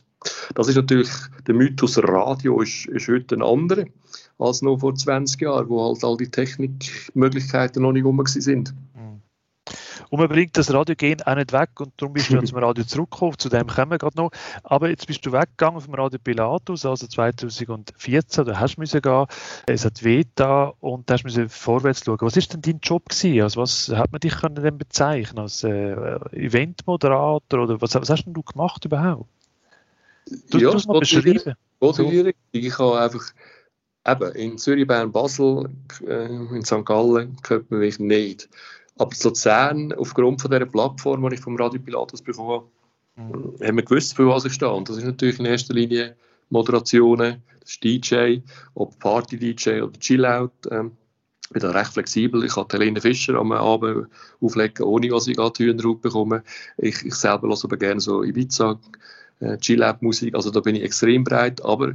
das 0.54 0.68
ist 0.68 0.76
natürlich, 0.76 1.10
der 1.48 1.56
Mythos 1.56 1.98
Radio 2.04 2.62
ist, 2.62 2.86
ist 2.86 3.08
heute 3.08 3.36
ein 3.36 3.42
anderer 3.42 3.86
als 4.40 4.62
noch 4.62 4.78
vor 4.78 4.96
20 4.96 5.42
Jahren, 5.42 5.70
wo 5.70 5.84
halt 5.84 6.04
all 6.04 6.18
die 6.18 6.30
Technikmöglichkeiten 6.30 7.82
noch 7.82 7.94
nicht 7.94 8.06
rum 8.06 8.22
sind. 8.26 8.74
Und 10.14 10.20
man 10.20 10.30
bringt 10.30 10.56
das 10.56 10.72
Radiogen 10.72 11.24
auch 11.24 11.34
nicht 11.34 11.54
weg 11.54 11.72
und 11.80 11.92
darum 11.98 12.14
bist 12.14 12.30
du 12.30 12.36
ja 12.36 12.44
zum 12.44 12.60
Radio 12.60 12.84
zurückgekommen, 12.84 13.34
zu 13.40 13.50
dem 13.50 13.66
kommen 13.66 13.90
wir 13.90 13.98
gerade 13.98 14.16
noch. 14.16 14.30
Aber 14.62 14.88
jetzt 14.88 15.08
bist 15.08 15.26
du 15.26 15.32
weggegangen 15.32 15.82
vom 15.82 15.96
Radio 15.96 16.20
Pilatus, 16.24 16.86
also 16.86 17.08
2014, 17.08 18.46
da 18.46 18.60
hast 18.60 18.76
du 18.76 18.82
müssen 18.82 19.02
gehen, 19.02 19.26
es 19.66 19.84
hat 19.84 20.00
da 20.36 20.72
und 20.82 21.10
da 21.10 21.16
hast 21.16 21.24
du 21.24 21.50
vorwärts 21.50 22.06
schauen. 22.06 22.20
Was 22.22 22.38
ist 22.38 22.54
denn 22.54 22.62
dein 22.62 22.80
Job 22.84 23.10
gewesen? 23.10 23.42
Also 23.42 23.60
was 23.60 23.90
hat 23.90 24.12
man 24.12 24.20
dich 24.20 24.36
denn 24.36 24.78
bezeichnen 24.78 25.40
als 25.40 25.64
äh, 25.64 25.94
Eventmoderator 26.32 27.64
oder 27.64 27.82
was, 27.82 27.96
was 27.96 28.08
hast 28.12 28.26
denn 28.26 28.36
du 28.36 28.44
gemacht 28.44 28.86
überhaupt? 28.86 29.28
Du, 30.52 30.60
ja, 30.60 30.70
das 30.70 30.86
mal 30.86 31.00
beschreiben. 31.00 31.56
So. 31.82 32.32
Ich 32.52 32.78
habe 32.78 33.00
einfach 33.00 33.34
eben 34.06 34.32
in 34.36 34.58
Zürich, 34.60 34.86
Bern, 34.86 35.12
Basel, 35.12 35.72
äh, 36.08 36.28
in 36.28 36.64
St. 36.64 36.86
Gallen 36.86 37.36
könnte 37.42 37.66
man 37.72 37.80
mich 37.80 37.98
nicht. 37.98 38.48
Aber 38.98 39.12
zu 39.12 39.30
Luzern, 39.30 39.94
aufgrund 39.94 40.42
von 40.42 40.52
dieser 40.52 40.66
Plattform, 40.66 41.28
die 41.28 41.36
ich 41.36 41.42
vom 41.42 41.56
Radio 41.56 41.82
Pilatus 41.82 42.22
bekommen 42.22 42.50
habe, 42.50 42.66
mhm. 43.16 43.66
haben 43.66 43.78
wir 43.78 43.84
gewusst, 43.84 44.16
für 44.16 44.28
was 44.28 44.46
ich 44.46 44.54
stehe. 44.54 44.72
Und 44.72 44.90
das 44.90 44.98
ist 44.98 45.06
natürlich 45.06 45.40
in 45.40 45.46
erster 45.46 45.74
Linie 45.74 46.16
Moderationen, 46.50 47.42
das 47.62 47.72
ist 47.72 47.84
DJ, 47.84 48.38
ob 48.76 48.98
Party-DJ 49.00 49.82
oder 49.82 50.00
Chillout. 50.00 50.52
Ähm, 50.70 50.92
ich 51.46 51.50
bin 51.50 51.62
da 51.62 51.72
recht 51.72 51.94
flexibel. 51.94 52.44
Ich 52.44 52.54
kann 52.54 52.66
Helene 52.72 53.02
Fischer 53.02 53.36
am 53.36 53.52
Abend 53.52 54.08
auflegen, 54.42 54.86
ohne 54.86 55.10
dass 55.10 55.28
ich 55.28 55.36
gerade 55.36 55.64
Hühner 55.64 55.96
bekomme. 55.96 56.44
Ich, 56.78 57.04
ich 57.04 57.16
selber 57.16 57.48
höre 57.48 57.64
aber 57.64 57.78
gerne 57.78 58.02
so 58.02 58.24
Ibiza, 58.24 58.80
äh, 59.40 59.58
Chill-Out-Musik. 59.58 60.36
Also 60.36 60.52
da 60.52 60.62
bin 60.62 60.76
ich 60.76 60.84
extrem 60.84 61.24
breit, 61.24 61.64
aber 61.64 61.94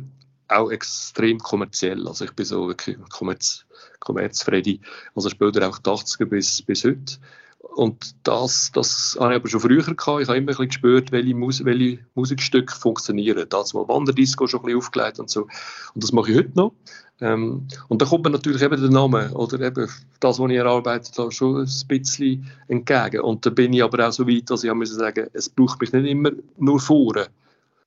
auch 0.49 0.70
extrem 0.70 1.38
kommerziell. 1.38 2.07
Also 2.07 2.25
ich 2.25 2.33
bin 2.33 2.46
so 2.46 2.68
wirklich 2.68 2.96
Kommerz, 3.11 3.64
Kommerz-Freddy. 4.00 4.80
Also 5.14 5.28
später 5.30 5.68
auch 5.68 5.78
die 5.78 5.90
80er 5.90 6.26
bis, 6.26 6.62
bis 6.62 6.84
heute. 6.84 7.18
Und 7.61 8.14
das, 8.24 8.70
das 8.72 9.16
habe 9.20 9.34
ich 9.34 9.40
aber 9.40 9.48
schon 9.48 9.61
früher 9.61 9.82
gehabt. 9.82 10.22
Ich 10.22 10.28
habe 10.28 10.38
immer 10.38 10.38
ein 10.38 10.46
bisschen 10.46 10.68
gespürt, 10.68 11.12
welche, 11.12 11.34
Mus 11.34 11.64
welche 11.64 11.98
Musikstücke 12.14 12.74
funktionieren. 12.74 13.46
Da 13.48 13.58
hat 13.58 13.74
mal 13.74 13.88
Wanderdisco 13.88 14.46
schon 14.46 14.61
ein 14.61 14.66
bisschen 14.66 14.78
aufgelegt 14.78 15.18
und 15.18 15.30
so. 15.30 15.42
Und 15.42 16.02
das 16.02 16.12
mache 16.12 16.30
ich 16.30 16.38
heute 16.38 16.52
noch. 16.54 16.72
Ähm, 17.20 17.66
und 17.88 18.00
da 18.00 18.06
kommt 18.06 18.24
mir 18.24 18.30
natürlich 18.30 18.62
eben 18.62 18.80
der 18.80 18.90
Name 18.90 19.32
oder 19.32 19.61
eben 19.61 19.88
das, 20.20 20.38
was 20.38 20.50
ich 20.50 20.56
erarbeitet 20.56 21.18
habe, 21.18 21.32
schon 21.32 21.62
ein 21.62 21.88
bisschen 21.88 22.46
entgegen. 22.68 23.20
Und 23.22 23.44
da 23.44 23.50
bin 23.50 23.72
ich 23.72 23.82
aber 23.82 24.06
auch 24.06 24.12
so 24.12 24.26
weit, 24.26 24.48
dass 24.50 24.62
ich 24.62 24.70
sagen 24.70 24.78
muss, 24.78 25.30
es 25.32 25.48
braucht 25.48 25.80
mich 25.80 25.92
nicht 25.92 26.06
immer 26.06 26.30
nur 26.58 26.78
vorne 26.78 27.26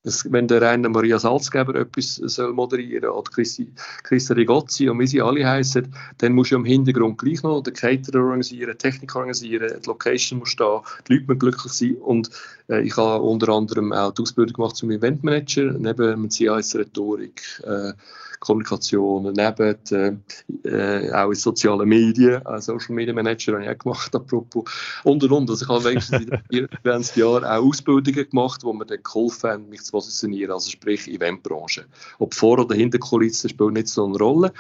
es, 0.04 0.32
wenn 0.32 0.48
der 0.48 0.62
Rainer 0.62 0.90
Maria 0.90 1.20
Salzgeber 1.20 1.76
etwas 1.76 2.16
soll 2.16 2.54
moderieren 2.54 3.10
oder 3.10 3.30
Christi, 3.30 3.72
Christa 4.04 4.34
Rigozzi 4.34 4.90
und 4.90 5.00
wie 5.00 5.08
sie 5.08 5.22
alle 5.22 5.48
heißen, 5.48 5.94
dann 6.18 6.34
muss 6.34 6.50
du 6.50 6.56
im 6.56 6.66
Hintergrund 6.66 7.20
gleich 7.20 7.44
noch 7.44 7.62
den 7.62 7.74
Caterer 7.74 8.24
organisieren, 8.24 8.72
die 8.72 8.78
Technik 8.78 9.16
organisieren, 9.16 9.72
die 9.82 9.88
Location 9.88 10.40
muss 10.40 10.56
da, 10.56 10.82
die 11.08 11.14
Leute 11.14 11.26
müssen 11.28 11.40
glücklich 11.40 11.74
sein 11.74 11.96
und 11.98 12.32
äh, 12.70 12.82
ich 12.82 12.98
habe 12.98 13.24
unter 13.24 13.50
anderem 13.50 13.94
auch 13.94 14.14
die 14.14 14.24
Ausbildung 14.24 14.54
gemacht 14.54 14.76
zum 14.76 14.92
Eventmanager, 14.92 15.74
neben 15.74 15.96
dem 15.96 16.30
CIS 16.32 16.76
Rhetorik, 16.76 17.62
äh, 17.64 17.94
Kommunikation, 18.42 19.32
neben 19.34 20.24
äh, 20.64 21.12
auch 21.14 21.30
in 21.30 21.36
sozialen 21.36 21.88
Medien, 21.88 22.42
äh, 22.44 22.60
Social 22.60 22.96
Media 22.96 23.14
Manager 23.14 23.54
habe 23.54 23.64
ich 23.64 23.70
auch 23.70 23.78
gemacht, 23.78 24.16
apropos, 24.16 24.64
und 25.04 25.24
und 25.24 25.32
und. 25.32 25.50
Also 25.52 25.64
ich 25.64 25.70
habe 25.70 25.84
wenigstens 25.84 26.26
in 26.50 26.68
den 26.68 26.68
20 26.82 27.16
Jahren 27.18 27.46
auch 27.46 27.68
Ausbildungen 27.68 28.28
gemacht, 28.28 28.64
wo 28.64 28.74
mir 28.74 28.86
dann 28.88 29.04
geholfen 29.04 29.50
haben, 29.50 29.70
mich 29.70 29.84
zu 29.84 29.92
positionieren, 29.92 30.52
also 30.52 30.72
sprich 30.72 31.08
Eventbranche. 31.08 31.86
Ob 32.18 32.34
vor 32.34 32.58
oder 32.58 32.76
hinter 32.76 32.98
Kulissen 32.98 33.50
spielt 33.50 33.74
nicht 33.74 33.90
so 33.90 34.06
eine 34.06 34.18
Rolle. 34.18 34.52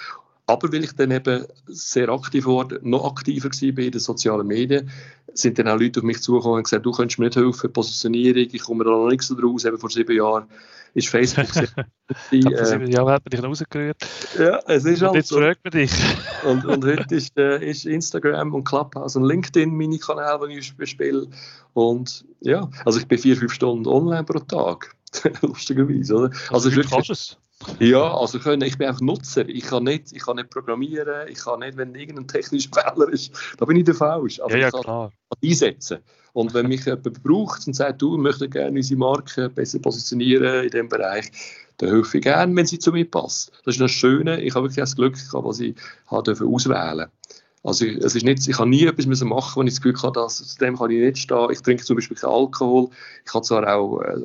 Aber 0.52 0.74
weil 0.74 0.84
ich 0.84 0.92
dann 0.94 1.12
eben 1.12 1.46
sehr 1.68 2.10
aktiv 2.10 2.46
wurde, 2.46 2.80
noch 2.84 3.06
aktiver 3.06 3.50
war 3.50 3.72
bei 3.74 3.90
den 3.90 4.00
sozialen 4.02 4.46
Medien, 4.46 4.92
sind 5.34 5.58
dann 5.58 5.70
auch 5.70 5.80
Leute 5.80 6.02
auf 6.02 6.04
mich 6.04 6.22
zugekommen 6.22 6.58
und 6.58 6.64
gesagt, 6.64 6.86
du 6.86 6.92
könntest 6.92 7.20
mir 7.20 7.26
nicht 7.28 7.38
helfen, 7.38 7.72
Positionierung, 7.72 8.48
ich 8.52 8.62
komme 8.62 8.84
da 8.84 8.92
noch 8.92 9.08
nicht 9.08 9.22
so 9.22 9.34
draus, 9.34 9.64
eben 9.64 9.78
vor 9.78 9.90
sieben 9.90 10.16
Jahren 10.16 10.48
ist 10.94 11.08
Facebook 11.08 11.48
sehr 11.48 11.68
die, 12.32 12.40
äh, 12.40 12.66
sieben 12.66 12.92
Jahre 12.92 13.14
hat 13.14 13.24
man 13.24 13.30
dich 13.30 13.42
rausgerührt. 13.42 13.98
Ja, 14.38 14.60
es 14.68 14.84
ist 14.84 15.02
halt 15.02 15.16
jetzt 15.16 15.30
so. 15.30 15.38
fragt 15.38 15.64
man 15.64 15.72
dich. 15.72 15.92
und, 16.44 16.66
und 16.66 16.84
heute 16.84 17.16
ist, 17.16 17.38
äh, 17.38 17.66
ist 17.66 17.86
Instagram 17.86 18.54
und 18.54 18.66
Clubhouse 18.66 19.16
und 19.16 19.24
LinkedIn 19.24 19.74
meine 19.74 19.98
Kanäle, 20.00 20.50
die 20.50 20.60
ich 20.60 20.76
bespiele. 20.76 21.28
Und 21.74 22.26
ja, 22.42 22.70
also 22.84 23.00
ich 23.00 23.08
bin 23.08 23.20
vier, 23.20 23.38
fünf 23.38 23.54
Stunden 23.54 23.88
online 23.88 24.26
pro 24.26 24.40
Tag. 24.40 24.94
Lustigerweise, 25.42 26.16
oder? 26.16 26.30
Also, 26.50 26.70
also 26.70 26.76
wirklich, 26.76 27.10
es. 27.10 27.38
Ja, 27.80 28.16
also 28.16 28.40
können, 28.40 28.62
ich 28.64 28.78
bin 28.78 28.88
einfach 28.88 29.02
Nutzer. 29.02 29.48
Ich 29.48 29.64
kann, 29.64 29.84
nicht, 29.84 30.12
ich 30.12 30.24
kann 30.24 30.36
nicht 30.36 30.50
programmieren, 30.50 31.28
ich 31.28 31.40
kann 31.40 31.60
nicht, 31.60 31.78
wenn 31.78 31.96
irgendein 31.96 32.28
technischer 32.28 32.70
Fehler 32.74 33.10
ist, 33.10 33.32
da 33.58 33.66
bin 33.66 33.78
ich 33.78 33.86
der 33.86 33.96
falsch. 33.96 34.40
Also 34.40 34.56
ja, 34.56 34.62
ja, 34.62 34.68
ich 34.68 34.74
kann 34.74 34.84
klar. 34.84 35.12
einsetzen. 35.44 36.00
Und 36.34 36.54
wenn 36.54 36.68
mich 36.68 36.86
jemand 36.86 37.24
braucht 37.24 37.68
und 37.68 37.74
sagt, 37.74 38.02
du 38.02 38.18
möchte 38.18 38.48
gerne 38.48 38.78
unsere 38.78 39.00
Marke 39.00 39.50
besser 39.50 39.80
positionieren 39.80 40.64
in 40.64 40.70
diesem 40.70 40.90
Bereich, 40.90 41.30
dann 41.78 41.90
helfe 41.90 42.18
ich 42.18 42.24
gerne, 42.24 42.56
wenn 42.56 42.66
sie 42.66 42.80
zu 42.80 42.92
mir 42.92 43.10
passt. 43.10 43.52
Das 43.66 43.76
ist 43.76 43.82
das 43.82 43.92
Schöne, 43.92 44.40
ich 44.42 44.54
habe 44.56 44.66
wirklich 44.66 44.78
das 44.78 44.96
Glück 44.96 45.16
gehabt, 45.16 45.46
was 45.46 45.60
ich 45.60 45.76
habe 46.08 46.32
auswählen 46.32 46.98
durfte. 46.98 47.41
Also 47.64 47.86
es 47.86 48.16
ist 48.16 48.24
nicht, 48.24 48.48
ich 48.48 48.58
habe 48.58 48.70
nie 48.70 48.86
etwas 48.86 49.06
müssen 49.06 49.30
machen, 49.30 49.56
wo 49.56 49.62
ich 49.62 49.70
das 49.70 49.82
Gefühl 49.82 50.02
habe, 50.02 50.20
dass, 50.20 50.38
zu 50.38 50.58
dem 50.58 50.78
kann 50.78 50.90
ich 50.90 51.00
nicht 51.00 51.20
stehen. 51.20 51.48
Ich 51.52 51.62
trinke 51.62 51.84
zum 51.84 51.96
Beispiel 51.96 52.18
keinen 52.18 52.32
Alkohol. 52.32 52.90
Ich 53.26 53.34
habe 53.34 53.46
zwar 53.46 53.72
auch 53.72 54.02
äh, 54.02 54.16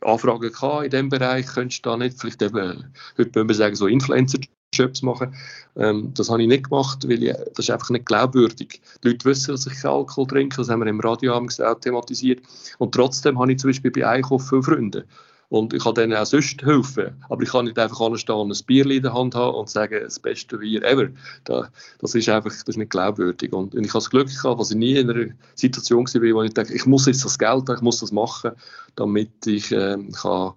Anfragen 0.00 0.50
gehabt 0.50 0.84
in 0.84 0.90
diesem 0.90 1.08
Bereich, 1.10 1.46
könntest 1.46 1.84
du 1.84 1.90
da 1.90 1.96
nicht, 1.98 2.18
vielleicht 2.18 2.40
eben, 2.40 2.84
heute 3.18 3.34
würden 3.34 3.48
wir 3.48 3.54
sagen, 3.54 3.76
so 3.76 3.86
Influencer-Jobs 3.86 5.02
machen. 5.02 5.34
Ähm, 5.76 6.12
das 6.14 6.30
habe 6.30 6.40
ich 6.40 6.48
nicht 6.48 6.70
gemacht, 6.70 7.06
weil 7.06 7.22
ich, 7.22 7.34
das 7.54 7.66
ist 7.66 7.70
einfach 7.70 7.90
nicht 7.90 8.06
glaubwürdig. 8.06 8.80
Die 9.04 9.08
Leute 9.08 9.26
wissen, 9.26 9.52
dass 9.52 9.66
ich 9.66 9.74
keinen 9.74 9.92
Alkohol 9.92 10.26
trinke, 10.26 10.56
das 10.56 10.70
haben 10.70 10.80
wir 10.80 10.86
im 10.86 11.00
Radio 11.00 11.34
auch 11.34 11.80
thematisiert. 11.80 12.40
Und 12.78 12.94
trotzdem 12.94 13.38
habe 13.38 13.52
ich 13.52 13.58
zum 13.58 13.68
Beispiel 13.68 13.90
bei 13.90 14.06
Einkauf 14.06 14.48
viele 14.48 14.62
Freunde. 14.62 15.04
Und 15.50 15.74
ich 15.74 15.82
kann 15.82 15.96
denen 15.96 16.14
auch 16.14 16.24
sonst 16.24 16.62
helfen. 16.62 17.10
Aber 17.28 17.42
ich 17.42 17.50
kann 17.50 17.64
nicht 17.64 17.78
einfach 17.78 18.00
anstehen 18.00 18.36
und 18.36 18.52
ein 18.52 18.64
Bier 18.66 18.86
in 18.86 19.02
der 19.02 19.12
Hand 19.12 19.34
haben 19.34 19.56
und 19.56 19.68
sagen, 19.68 20.00
das 20.00 20.20
beste 20.20 20.58
Bier 20.58 20.82
ever. 20.84 21.08
Das 21.44 22.14
ist 22.14 22.28
einfach 22.28 22.50
das 22.50 22.62
ist 22.62 22.76
nicht 22.76 22.90
glaubwürdig. 22.90 23.52
Und 23.52 23.74
ich 23.74 23.88
habe 23.88 23.94
das 23.94 24.10
Glück 24.10 24.28
gehabt, 24.28 24.60
dass 24.60 24.70
ich 24.70 24.76
nie 24.76 24.96
in 24.96 25.10
einer 25.10 25.26
Situation 25.56 26.06
war, 26.06 26.34
wo 26.34 26.42
ich 26.42 26.54
denke, 26.54 26.72
ich 26.72 26.86
muss 26.86 27.06
jetzt 27.06 27.24
das 27.24 27.36
Geld 27.36 27.68
haben, 27.68 27.74
ich 27.74 27.82
muss 27.82 27.98
das 27.98 28.12
machen, 28.12 28.52
damit 28.94 29.44
ich 29.44 29.72
äh, 29.72 29.98
kann 30.22 30.52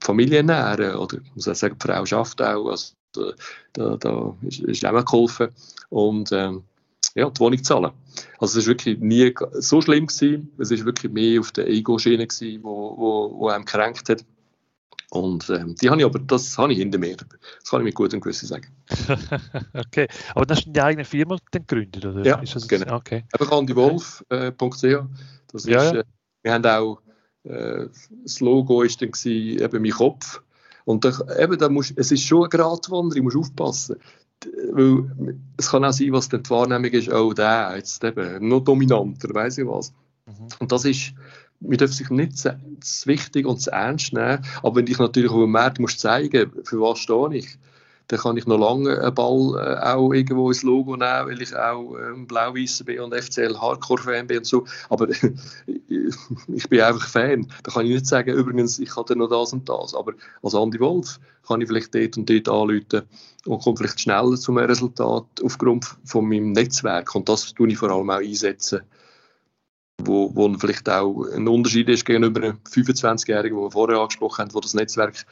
Familie 0.00 0.38
ernähren 0.38 0.96
oder 0.96 1.18
ich 1.18 1.34
muss 1.36 1.46
auch 1.46 1.54
sagen, 1.54 1.76
die 1.80 1.86
Frau 1.86 2.04
schafft 2.04 2.42
auch. 2.42 2.70
Also, 2.70 2.92
da, 3.74 3.96
da 3.96 4.34
ist, 4.42 4.60
ist 4.60 4.84
auch 4.84 5.04
geholfen. 5.04 5.50
Und 5.90 6.32
ähm, 6.32 6.64
ja, 7.14 7.30
die 7.30 7.40
Wohnung 7.40 7.62
zahlen. 7.62 7.92
Also 8.38 8.58
es 8.58 8.66
war 8.66 8.72
wirklich 8.72 8.98
nie 8.98 9.34
so 9.52 9.80
schlimm 9.80 10.06
gewesen. 10.06 10.52
Es 10.58 10.70
war 10.70 10.84
wirklich 10.84 11.12
mehr 11.12 11.40
auf 11.40 11.52
der 11.52 11.68
Ego-Schiene 11.68 12.26
gewesen, 12.26 12.62
wo, 12.62 12.96
wo, 12.96 13.38
wo 13.38 13.48
einem 13.48 13.64
gekränkt 13.64 14.08
hat. 14.08 14.24
Und 15.10 15.48
ähm, 15.48 15.76
die 15.76 15.88
habe 15.90 16.00
ich 16.00 16.06
aber, 16.06 16.18
das 16.18 16.58
habe 16.58 16.72
ich 16.72 16.78
hinter 16.78 16.98
mir. 16.98 17.16
Das 17.16 17.70
kann 17.70 17.80
ich 17.80 17.84
mit 17.84 17.94
gutem 17.94 18.20
Gewissen 18.20 18.48
sagen. 18.48 18.66
okay, 19.74 20.08
aber 20.34 20.44
das 20.44 20.58
ist 20.60 20.66
deine 20.66 20.84
eigene 20.86 21.04
Firma 21.04 21.38
dann 21.52 21.66
gegründet, 21.66 22.04
oder? 22.04 22.24
Ja, 22.24 22.40
ist 22.40 22.56
das, 22.56 22.66
genau. 22.66 22.96
Okay. 22.96 23.24
Eben 23.38 23.52
andywolf.ch. 23.52 24.24
Äh, 24.30 24.52
das 25.52 25.64
ist, 25.64 25.68
Ja, 25.68 25.84
ja. 25.84 26.00
Äh, 26.00 26.04
wir 26.42 26.52
haben 26.52 26.66
auch, 26.66 27.00
äh, 27.44 27.86
das 28.24 28.40
Logo 28.40 28.82
ist 28.82 29.00
dann 29.00 29.12
gewesen, 29.12 29.62
eben 29.62 29.82
mein 29.82 29.92
Kopf. 29.92 30.42
Und 30.84 31.04
da, 31.04 31.12
eben, 31.38 31.58
da 31.58 31.68
musst, 31.68 31.94
es 31.96 32.10
ist 32.10 32.24
schon 32.24 32.42
eine 32.42 32.48
Gratwanderung, 32.48 33.14
du 33.14 33.22
musst 33.22 33.36
aufpassen. 33.36 33.96
Weil 34.72 35.38
es 35.56 35.70
kann 35.70 35.84
auch 35.84 35.92
sein, 35.92 36.12
was 36.12 36.28
dann 36.28 36.42
die 36.42 36.50
Wahrnehmung 36.50 36.90
ist, 36.90 37.10
oh, 37.12 37.32
der, 37.32 37.74
jetzt 37.76 38.02
eben, 38.04 38.48
noch 38.48 38.60
dominanter, 38.60 39.34
weiß 39.34 39.58
ich 39.58 39.66
was. 39.66 39.92
Mhm. 40.26 40.48
Und 40.58 40.72
das 40.72 40.84
ist, 40.84 41.14
wir 41.60 41.78
dürfen 41.78 41.94
sich 41.94 42.10
nicht 42.10 42.36
zu, 42.36 42.58
zu 42.80 43.06
wichtig 43.06 43.46
und 43.46 43.60
zu 43.60 43.70
ernst 43.70 44.12
nehmen. 44.12 44.44
Aber 44.62 44.76
wenn 44.76 44.86
ich 44.86 44.98
natürlich 44.98 45.30
auf 45.30 45.40
dem 45.40 45.50
Markt 45.50 45.78
muss 45.78 45.98
zeigen, 45.98 46.52
für 46.64 46.80
was 46.80 46.98
stehe 46.98 47.34
ich, 47.34 47.58
dann 48.08 48.18
kann 48.18 48.36
ich 48.36 48.46
noch 48.46 48.58
lange 48.58 49.00
einen 49.00 49.14
Ball 49.14 49.56
äh, 49.58 49.82
auch 49.82 50.12
irgendwo 50.12 50.50
ins 50.50 50.62
Logo 50.62 50.96
nehmen, 50.96 51.26
weil 51.26 51.40
ich 51.40 51.56
auch 51.56 51.96
ähm, 51.96 52.26
blau-weißer 52.26 52.84
bin 52.84 53.00
und 53.00 53.14
FCL 53.14 53.58
Hardcore-Fan 53.58 54.26
bin 54.26 54.38
und 54.38 54.46
so. 54.46 54.66
Aber 54.90 55.08
ich 56.48 56.68
bin 56.68 56.80
einfach 56.80 57.08
Fan. 57.08 57.46
Da 57.62 57.72
kann 57.72 57.86
ich 57.86 57.92
nicht 57.92 58.06
sagen, 58.06 58.34
übrigens, 58.34 58.78
ich 58.78 58.94
hatte 58.96 59.16
noch 59.16 59.28
das 59.28 59.52
und 59.52 59.68
das. 59.68 59.94
Aber 59.94 60.12
als 60.42 60.54
Andy 60.54 60.80
Wolf 60.80 61.20
kann 61.46 61.60
ich 61.60 61.68
vielleicht 61.68 61.94
dort 61.94 62.16
und 62.16 62.28
dort 62.28 62.48
anrufen 62.48 63.02
und 63.46 63.62
komme 63.62 63.76
vielleicht 63.76 64.00
schneller 64.00 64.36
zu 64.36 64.52
einem 64.52 64.66
Resultat 64.66 65.26
aufgrund 65.42 65.86
von 66.04 66.28
meinem 66.28 66.52
Netzwerk. 66.52 67.14
Und 67.14 67.28
das 67.28 67.54
tue 67.54 67.68
ich 67.68 67.78
vor 67.78 67.90
allem 67.90 68.10
auch 68.10 68.16
einsetzen 68.16 68.82
wo, 69.98 70.34
wo 70.34 70.52
vielleicht 70.58 70.88
auch 70.88 71.24
ein 71.32 71.48
Unterschied 71.48 71.88
ist 71.88 72.04
gegenüber 72.04 72.42
einem 72.42 72.58
25-Jährigen, 72.68 73.56
den 73.56 73.64
wir 73.64 73.70
vorher 73.70 73.98
angesprochen 73.98 74.42
haben, 74.42 74.54
wo 74.54 74.60
das 74.60 74.74
Netzwerk, 74.74 75.24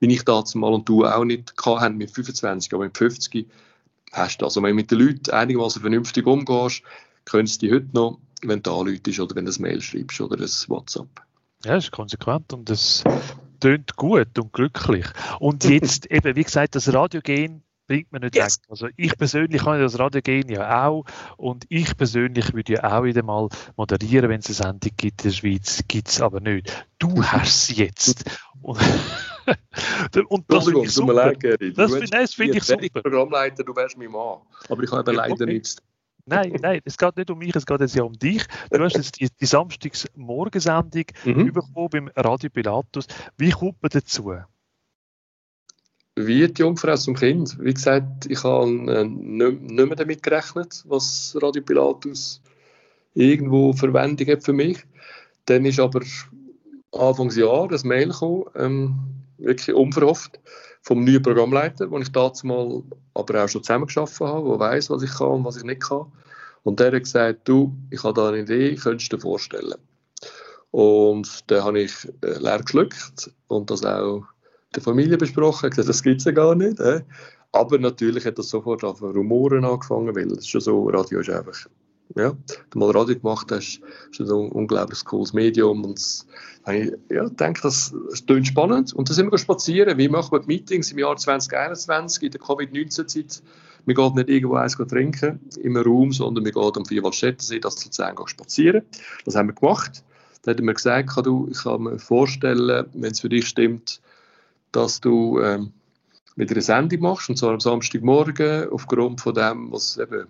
wie 0.00 0.12
ich 0.12 0.24
damals 0.24 0.54
mal 0.54 0.72
und 0.72 0.88
du 0.88 1.04
auch 1.04 1.24
nicht 1.24 1.52
haben 1.66 1.96
mit 1.96 2.10
25, 2.10 2.72
aber 2.72 2.84
mit 2.84 2.96
50 2.96 3.46
hast 4.12 4.38
du. 4.38 4.44
Also 4.44 4.62
wenn 4.62 4.70
du 4.70 4.76
mit 4.76 4.90
den 4.90 4.98
Leuten 4.98 5.30
einigermaßen 5.30 5.80
vernünftig 5.80 6.26
umgehst, 6.26 6.82
können 7.24 7.46
sie 7.46 7.58
dich 7.58 7.72
heute 7.72 7.88
noch, 7.92 8.18
wenn 8.42 8.62
du 8.62 8.72
anläutest 8.72 9.20
oder 9.20 9.36
wenn 9.36 9.46
du 9.46 9.52
ein 9.52 9.62
Mail 9.62 9.80
schreibst 9.80 10.20
oder 10.20 10.36
ein 10.36 10.48
WhatsApp. 10.68 11.08
Ja, 11.64 11.74
das 11.74 11.84
ist 11.84 11.90
konsequent 11.92 12.52
und 12.52 12.70
es 12.70 13.04
tönt 13.60 13.96
gut 13.96 14.38
und 14.38 14.52
glücklich. 14.52 15.06
Und 15.38 15.64
jetzt 15.64 16.06
eben, 16.10 16.36
wie 16.36 16.44
gesagt, 16.44 16.74
das 16.74 16.92
Radiogen 16.92 17.62
bringt 17.86 18.12
man 18.12 18.22
nicht 18.22 18.36
Yes. 18.36 18.58
weg. 18.58 18.70
Also 18.70 18.88
ich 18.96 19.18
persönlich 19.18 19.62
kann 19.62 19.80
das 19.80 19.98
Radiogen 19.98 20.48
ja 20.48 20.86
auch 20.86 21.04
und 21.36 21.64
ich 21.68 21.96
persönlich 21.96 22.54
würde 22.54 22.74
ja 22.74 22.84
auch 22.84 23.02
wieder 23.02 23.24
mal 23.24 23.48
moderieren, 23.76 24.30
wenn 24.30 24.38
es 24.40 24.46
eine 24.46 24.54
Sendung 24.54 24.92
gibt 24.96 25.24
in 25.24 25.30
der 25.30 25.36
Schweiz, 25.36 25.82
gibt 25.88 26.08
es 26.08 26.20
aber 26.20 26.40
nicht. 26.40 26.86
Du 27.00 27.22
hast 27.22 27.70
es 27.70 27.76
jetzt. 27.76 28.24
Und, 28.62 28.78
und 30.28 30.44
das 30.46 30.64
finde 30.66 30.82
ich 30.82 30.92
super. 30.92 31.32
Das 31.34 31.90
nein, 31.90 32.08
das 32.10 32.34
finde 32.34 32.58
ich 32.58 32.64
super. 32.64 33.02
Programmleiter, 33.02 33.64
du 33.64 33.74
wärst 33.74 33.98
mein 33.98 34.12
Mann. 34.12 34.38
Aber 34.68 34.82
ich 34.84 34.92
habe 34.92 35.10
leider 35.10 35.32
okay. 35.32 35.46
nichts. 35.46 35.76
Nein, 36.26 36.56
nein, 36.60 36.80
es 36.84 36.96
geht 36.96 37.16
nicht 37.16 37.30
um 37.30 37.38
mich, 37.38 37.54
es 37.54 37.66
geht 37.66 37.80
jetzt 37.80 37.94
ja 37.94 38.02
um 38.02 38.12
dich. 38.18 38.44
Du 38.70 38.82
hast 38.82 38.96
jetzt 38.96 39.20
die, 39.20 39.28
die 39.40 39.46
Samstags-Morgensendung 39.46 41.04
Mhm. 41.24 41.52
bekommen 41.52 41.88
beim 41.90 42.10
Radio 42.16 42.50
Pilatus. 42.50 43.06
Wie 43.36 43.50
kommt 43.50 43.82
man 43.82 43.90
dazu? 43.92 44.34
Wie 46.16 46.46
die 46.48 46.60
Jungfrau 46.62 46.96
zum 46.96 47.14
Kind. 47.14 47.56
Wie 47.60 47.72
gesagt, 47.72 48.26
ich 48.26 48.42
habe 48.44 48.68
äh, 48.92 49.04
nicht, 49.04 49.62
nicht 49.62 49.86
mehr 49.86 49.96
damit 49.96 50.22
gerechnet, 50.22 50.84
was 50.86 51.36
Radio 51.40 51.62
Pilatus 51.62 52.42
irgendwo 53.14 53.72
Verwendung 53.72 54.28
hat 54.28 54.44
für 54.44 54.52
mich. 54.52 54.78
Dann 55.46 55.64
ist 55.64 55.80
aber 55.80 56.02
Anfangsjahr 56.92 57.68
das 57.68 57.84
Mail 57.84 58.08
gekommen, 58.08 58.44
ähm, 58.56 58.98
wirklich 59.40 59.74
unverhofft, 59.74 60.38
vom 60.82 61.04
neuen 61.04 61.22
Programmleiter, 61.22 61.90
wo 61.90 61.98
ich 61.98 62.10
dazu 62.10 62.46
mal 62.46 62.82
aber 63.14 63.44
auch 63.44 63.48
schon 63.48 63.62
zusammengearbeitet 63.62 64.20
habe, 64.20 64.48
der 64.48 64.58
weiß, 64.58 64.90
was 64.90 65.02
ich 65.02 65.10
kann 65.10 65.28
und 65.28 65.44
was 65.44 65.56
ich 65.56 65.64
nicht 65.64 65.82
kann. 65.82 66.06
Und 66.62 66.80
der 66.80 66.92
hat 66.92 67.02
gesagt, 67.02 67.48
du, 67.48 67.74
ich 67.90 68.02
habe 68.02 68.14
da 68.14 68.28
eine 68.28 68.40
Idee, 68.40 68.74
könntest 68.76 69.12
du 69.12 69.16
dir 69.16 69.22
vorstellen. 69.22 69.74
Und 70.70 71.50
dann 71.50 71.64
habe 71.64 71.80
ich 71.80 71.92
äh, 72.22 72.38
leer 72.38 72.60
geschluckt 72.60 73.30
und 73.48 73.70
das 73.70 73.84
auch 73.84 74.24
der 74.74 74.82
Familie 74.82 75.18
besprochen, 75.18 75.70
gesagt, 75.70 75.88
das 75.88 76.02
gibt 76.02 76.20
es 76.20 76.26
ja 76.26 76.32
gar 76.32 76.54
nicht. 76.54 76.78
Aber 77.52 77.78
natürlich 77.78 78.24
hat 78.24 78.38
das 78.38 78.50
sofort 78.50 78.84
auf 78.84 79.02
Rumoren 79.02 79.64
angefangen, 79.64 80.14
weil 80.14 80.30
es 80.32 80.38
ist 80.38 80.50
schon 80.50 80.60
so, 80.60 80.88
Radio 80.88 81.20
ist 81.20 81.30
einfach, 81.30 81.66
ja, 82.16 82.32
mal 82.74 82.90
Radio 82.90 83.16
gemacht 83.16 83.50
hast, 83.50 83.80
ist 84.10 84.20
ein 84.20 84.30
un 84.30 84.50
unglaublich 84.50 85.04
cooles 85.04 85.32
Medium 85.32 85.84
und 85.84 85.98
das, 85.98 86.26
ich 86.70 86.92
ja, 87.08 87.28
denke, 87.28 87.60
das, 87.62 87.94
das 88.10 88.26
klingt 88.26 88.46
spannend. 88.46 88.92
Und 88.92 89.08
dann 89.08 89.14
sind 89.14 89.30
wir 89.30 89.38
spazieren, 89.38 89.96
wie 89.98 90.08
machen 90.08 90.32
wir 90.32 90.40
die 90.40 90.46
Meetings 90.46 90.90
im 90.92 90.98
Jahr 90.98 91.16
2021, 91.16 92.24
in 92.24 92.30
der 92.32 92.40
Covid-19-Zeit. 92.40 93.42
Wir 93.86 93.94
gehen 93.94 94.14
nicht 94.14 94.28
irgendwo 94.28 94.56
eins 94.56 94.76
trinken 94.76 95.40
im 95.62 95.76
Raum, 95.76 96.12
sondern 96.12 96.44
wir 96.44 96.52
gehen 96.52 96.72
am 96.76 96.84
Vierwaldstättersee, 96.84 97.60
das 97.60 97.76
gehen 97.76 98.26
spazieren. 98.26 98.82
Das 99.24 99.36
haben 99.36 99.48
wir 99.48 99.54
gemacht. 99.54 100.04
Dann 100.42 100.54
hat 100.54 100.60
er 100.60 100.64
mir 100.64 100.74
gesagt, 100.74 101.10
kann 101.10 101.24
du, 101.24 101.48
ich 101.50 101.62
kann 101.62 101.82
mir 101.82 101.98
vorstellen, 101.98 102.86
wenn 102.92 103.12
es 103.12 103.20
für 103.20 103.28
dich 103.28 103.46
stimmt, 103.46 104.00
dass 104.72 105.00
du 105.00 105.40
ähm, 105.40 105.72
wieder 106.36 106.52
eine 106.52 106.62
Sendung 106.62 107.00
machst, 107.00 107.28
und 107.28 107.36
zwar 107.36 107.52
am 107.52 107.60
Samstagmorgen, 107.60 108.68
aufgrund 108.70 109.20
von 109.20 109.34
dem, 109.34 109.72
was 109.72 109.98
eben 109.98 110.26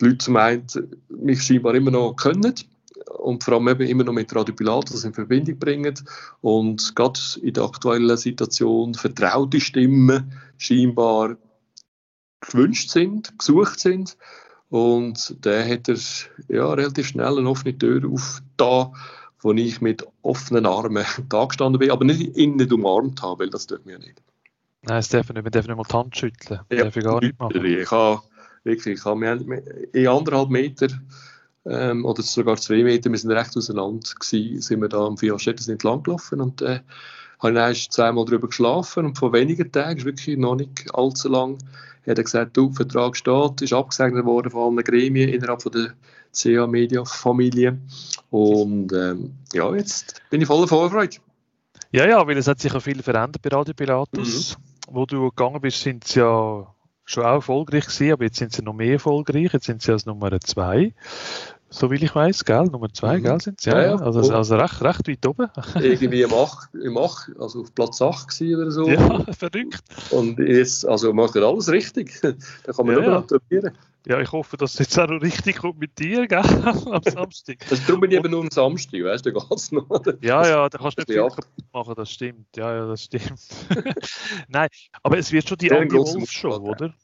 die 0.00 0.06
Leute 0.06 0.18
zum 0.18 0.36
einen 0.36 0.66
mich 1.08 1.42
scheinbar 1.42 1.74
immer 1.74 1.90
noch 1.90 2.14
können 2.14 2.54
und 3.18 3.44
vor 3.44 3.54
allem 3.54 3.68
eben 3.68 3.88
immer 3.88 4.04
noch 4.04 4.12
mit 4.12 4.34
Radio 4.34 4.54
Pilatus 4.54 5.04
in 5.04 5.14
Verbindung 5.14 5.58
bringen 5.58 5.94
und 6.40 6.94
gerade 6.94 7.20
in 7.42 7.54
der 7.54 7.64
aktuellen 7.64 8.16
Situation 8.16 8.94
vertraute 8.94 9.60
Stimmen 9.60 10.32
scheinbar 10.58 11.36
gewünscht 12.40 12.90
sind, 12.90 13.38
gesucht 13.38 13.80
sind 13.80 14.16
und 14.68 15.36
da 15.40 15.64
hat 15.64 15.88
er 15.88 15.96
ja, 16.48 16.72
relativ 16.72 17.08
schnell 17.08 17.38
eine 17.38 17.48
offene 17.48 17.76
Tür 17.76 18.08
aufgetan, 18.10 18.94
wo 19.40 19.52
ich 19.52 19.80
mit 19.80 20.06
offenen 20.22 20.66
Armen 20.66 21.04
da 21.28 21.44
gestanden 21.44 21.78
bin, 21.78 21.90
aber 21.90 22.04
nicht 22.04 22.36
nicht 22.36 22.72
umarmt 22.72 23.22
habe, 23.22 23.44
weil 23.44 23.50
das 23.50 23.66
tut 23.66 23.86
mir 23.86 23.98
nicht. 23.98 24.22
Nein, 24.82 24.98
das 24.98 25.08
darf 25.08 25.28
nicht, 25.30 25.42
wir 25.42 25.50
dürfen 25.50 25.68
nicht 25.68 25.76
mal 25.76 25.84
die 25.88 25.94
Hand 25.94 26.16
schütteln. 26.16 26.60
Ja, 26.70 26.84
darf 26.84 26.96
ich 26.96 27.04
gar 27.04 27.20
nicht 27.20 27.38
machen. 27.38 27.64
Ich 27.64 27.90
habe 27.90 28.22
wirklich, 28.66 28.98
ich 28.98 29.04
habe, 29.04 29.20
wir 29.20 29.30
haben 29.30 29.50
in 29.92 30.08
anderthalb 30.08 30.50
Meter 30.50 30.88
ähm, 31.64 32.04
oder 32.04 32.22
sogar 32.22 32.56
zwei 32.56 32.82
Meter, 32.82 33.10
wir 33.10 33.18
sind 33.18 33.30
recht 33.30 33.56
auseinander 33.56 34.08
gewesen, 34.18 34.60
sind 34.60 34.80
wir 34.80 34.88
da 34.88 35.06
am 35.06 35.16
Vierstetten 35.16 35.70
entlang 35.70 36.02
gelaufen 36.02 36.40
und 36.40 36.62
äh, 36.62 36.80
habe 37.40 37.58
erst 37.58 37.92
zweimal 37.92 38.24
drüber 38.24 38.48
geschlafen 38.48 39.06
und 39.06 39.18
vor 39.18 39.32
wenigen 39.32 39.70
Tagen, 39.72 39.98
ist 39.98 40.04
wirklich 40.04 40.36
noch 40.36 40.56
nicht 40.56 40.94
allzu 40.94 41.28
lang, 41.28 41.58
hat 42.06 42.18
er 42.18 42.24
gesagt, 42.24 42.56
du, 42.56 42.72
Vertrag 42.72 43.16
steht, 43.16 43.62
ist 43.62 43.72
abgesegnet 43.72 44.24
worden 44.24 44.50
von 44.50 44.74
allen 44.74 44.84
Gremien 44.84 45.28
innerhalb 45.28 45.62
von 45.62 45.72
der 45.72 45.94
CA 46.32 46.66
Media 46.66 47.04
Familie 47.04 47.78
und 48.30 48.92
ähm, 48.92 49.34
ja, 49.52 49.74
jetzt 49.74 50.20
bin 50.30 50.40
ich 50.40 50.46
voller 50.46 50.68
Vorfreude. 50.68 51.16
Ja, 51.92 52.06
ja, 52.06 52.26
weil 52.26 52.36
es 52.36 52.46
hat 52.46 52.60
sich 52.60 52.72
ja 52.72 52.80
viel 52.80 53.02
verändert 53.02 53.42
bei 53.42 53.48
Radio 53.48 53.72
Pilatus. 53.72 54.56
Wo 54.88 55.06
du 55.06 55.30
gegangen 55.30 55.60
bist, 55.60 55.80
sind 55.80 56.04
sie 56.04 56.20
ja 56.20 56.66
schon 57.06 57.24
auch 57.24 57.34
erfolgreich 57.36 57.86
gewesen, 57.86 58.12
aber 58.12 58.24
jetzt 58.24 58.36
sind 58.36 58.52
sie 58.52 58.62
noch 58.62 58.74
mehr 58.74 58.92
erfolgreich. 58.94 59.52
Jetzt 59.52 59.66
sind 59.66 59.80
sie 59.80 59.92
als 59.92 60.04
Nummer 60.06 60.38
zwei. 60.40 60.92
So 61.68 61.90
wie 61.90 61.96
ich 61.96 62.14
weiß, 62.14 62.44
gell? 62.44 62.64
Nummer 62.64 62.92
zwei, 62.92 63.18
Mhm. 63.18 63.22
gell? 63.22 63.40
Sind 63.40 63.60
sie? 63.60 63.70
Ja, 63.70 63.82
Ja. 63.82 63.94
Also, 63.96 64.32
also 64.32 64.56
recht, 64.56 64.82
recht 64.82 65.08
weit 65.08 65.26
oben. 65.26 65.48
Irgendwie 65.80 66.22
im 66.22 66.32
8, 66.32 66.74
im 66.74 66.96
8 66.98 67.30
also 67.38 67.60
auf 67.62 67.74
Platz 67.74 68.00
8 68.02 68.28
gewesen 68.28 68.60
oder 68.60 68.70
so. 68.70 68.88
Ja, 68.88 69.24
verrückt. 69.32 69.82
Und 70.10 70.38
jetzt, 70.38 70.86
also 70.86 71.12
macht 71.12 71.36
er 71.36 71.42
alles 71.44 71.68
richtig. 71.68 72.20
da 72.22 72.32
kann 72.72 72.86
man 72.86 72.96
Ja, 72.96 73.24
nur 73.24 73.26
ja. 73.50 73.70
Ja, 74.08 74.20
ich 74.20 74.30
hoffe, 74.30 74.56
dass 74.56 74.74
es 74.74 74.78
jetzt 74.78 74.98
auch 74.98 75.08
noch 75.08 75.20
richtig 75.20 75.56
kommt 75.56 75.80
mit 75.80 75.98
dir, 75.98 76.28
gell? 76.28 76.38
Am 76.90 77.02
Samstag. 77.02 77.58
Das 77.68 77.84
darum 77.86 78.00
bin 78.00 78.12
ich 78.12 78.18
eben 78.18 78.30
nur 78.30 78.42
am 78.42 78.50
Samstag, 78.50 79.02
weißt 79.02 79.26
du, 79.26 79.32
da 79.32 79.40
geht's 79.40 79.72
noch. 79.72 79.88
Ja, 80.20 80.46
ja, 80.46 80.68
da 80.68 80.78
kannst 80.78 80.98
du 80.98 81.02
nicht 81.02 81.10
viel 81.10 81.28
kaputt 81.28 81.46
machen, 81.72 81.94
das 81.96 82.10
stimmt. 82.12 82.56
Ja, 82.56 82.72
ja, 82.72 82.86
das 82.86 83.02
stimmt. 83.02 83.40
Nein, 84.48 84.68
aber 85.02 85.18
es 85.18 85.32
wird 85.32 85.48
schon 85.48 85.58
die 85.58 85.70
Andy 85.70 85.96
Wolf 85.96 86.30
Show, 86.30 86.56
oder? 86.56 86.94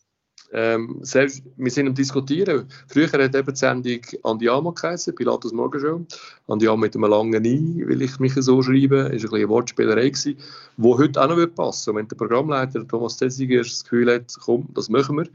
ähm, 0.53 0.99
selbst, 1.01 1.43
wir 1.57 1.71
sind 1.71 1.89
am 1.89 1.95
Diskutieren. 1.95 2.69
Früher 2.87 3.11
hat 3.11 3.35
eben 3.35 3.53
die 3.53 3.59
Sendung 3.59 4.01
Andiamo 4.23 4.73
geheißen, 4.73 5.15
Pilatus 5.15 5.53
Morgenshow. 5.53 6.05
Andiamo 6.47 6.77
mit 6.77 6.95
einem 6.95 7.11
langen 7.11 7.45
I, 7.45 7.83
will 7.87 8.03
ich 8.03 8.19
mich 8.19 8.35
so 8.35 8.63
schreiben. 8.63 8.99
War 8.99 9.07
ein 9.07 9.13
bisschen 9.13 9.35
eine 9.35 9.49
Wortspielerei, 9.49 10.11
die 10.11 10.37
heute 10.83 11.23
auch 11.23 11.29
noch 11.29 11.47
passen 11.55 11.95
würde. 11.95 11.99
Wenn 11.99 12.09
der 12.09 12.17
Programmleiter 12.17 12.87
Thomas 12.87 13.17
Tessiger 13.17 13.59
das 13.59 13.83
Gefühl 13.83 14.15
hat, 14.15 14.35
komm, 14.41 14.69
das 14.75 14.91
machen 14.91 15.17
wir, 15.17 15.27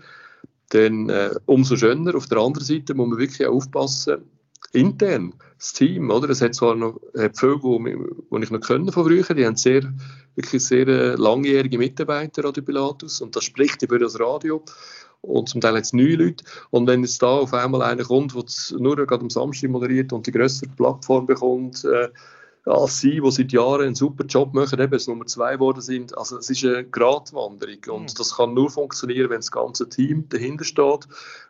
dann 0.69 1.09
äh, 1.09 1.31
umso 1.45 1.75
schöner. 1.75 2.15
Auf 2.15 2.27
der 2.27 2.39
anderen 2.39 2.65
Seite 2.65 2.93
muss 2.93 3.07
man 3.09 3.19
wirklich 3.19 3.47
auch 3.47 3.55
aufpassen, 3.55 4.23
intern, 4.73 5.33
das 5.57 5.73
Team, 5.73 6.09
oder? 6.09 6.29
Es 6.29 6.41
hat 6.41 6.55
zwar 6.55 6.75
noch 6.75 6.99
hat 7.17 7.37
viele, 7.39 7.59
die 7.59 8.43
ich 8.43 8.51
noch 8.51 8.59
können 8.59 8.91
von 8.91 9.05
früher, 9.05 9.23
die 9.23 9.45
haben 9.45 9.55
sehr, 9.55 9.93
wirklich 10.35 10.63
sehr 10.63 10.87
äh, 10.87 11.15
langjährige 11.15 11.77
Mitarbeiter 11.77 12.45
an 12.45 12.53
Pilatus 12.53 13.21
und 13.21 13.35
das 13.35 13.43
spricht 13.43 13.81
über 13.81 13.97
das 13.97 14.19
Radio 14.19 14.63
und 15.21 15.49
zum 15.49 15.61
Teil 15.61 15.75
jetzt 15.75 15.93
neue 15.93 16.15
Leute. 16.15 16.43
Und 16.69 16.87
wenn 16.87 17.01
jetzt 17.01 17.21
da 17.21 17.27
auf 17.27 17.53
einmal 17.53 17.81
einer 17.81 18.03
kommt, 18.03 18.35
der 18.35 18.79
nur 18.79 18.95
gerade 18.95 19.21
am 19.21 19.29
Samstag 19.29 19.69
moderiert 19.69 20.13
und 20.13 20.27
die 20.27 20.31
größere 20.31 20.69
Plattform 20.75 21.25
bekommt, 21.25 21.83
äh, 21.85 22.09
als 22.67 22.99
sie, 22.99 23.21
die 23.21 23.31
seit 23.31 23.51
Jahren 23.51 23.81
einen 23.81 23.95
super 23.95 24.25
Job 24.25 24.53
machen, 24.53 24.79
eben 24.79 24.93
es 24.93 25.07
Nummer 25.07 25.25
zwei 25.25 25.53
geworden 25.53 25.81
sind. 25.81 26.17
Also 26.17 26.37
es 26.37 26.49
ist 26.49 26.63
eine 26.65 26.83
Gratwanderung 26.85 27.79
und 27.89 28.03
mhm. 28.03 28.17
das 28.17 28.35
kann 28.35 28.53
nur 28.53 28.69
funktionieren, 28.69 29.29
wenn 29.29 29.39
das 29.39 29.51
ganze 29.51 29.87
Team 29.87 30.25
dahinter 30.29 30.65
steht, 30.65 31.07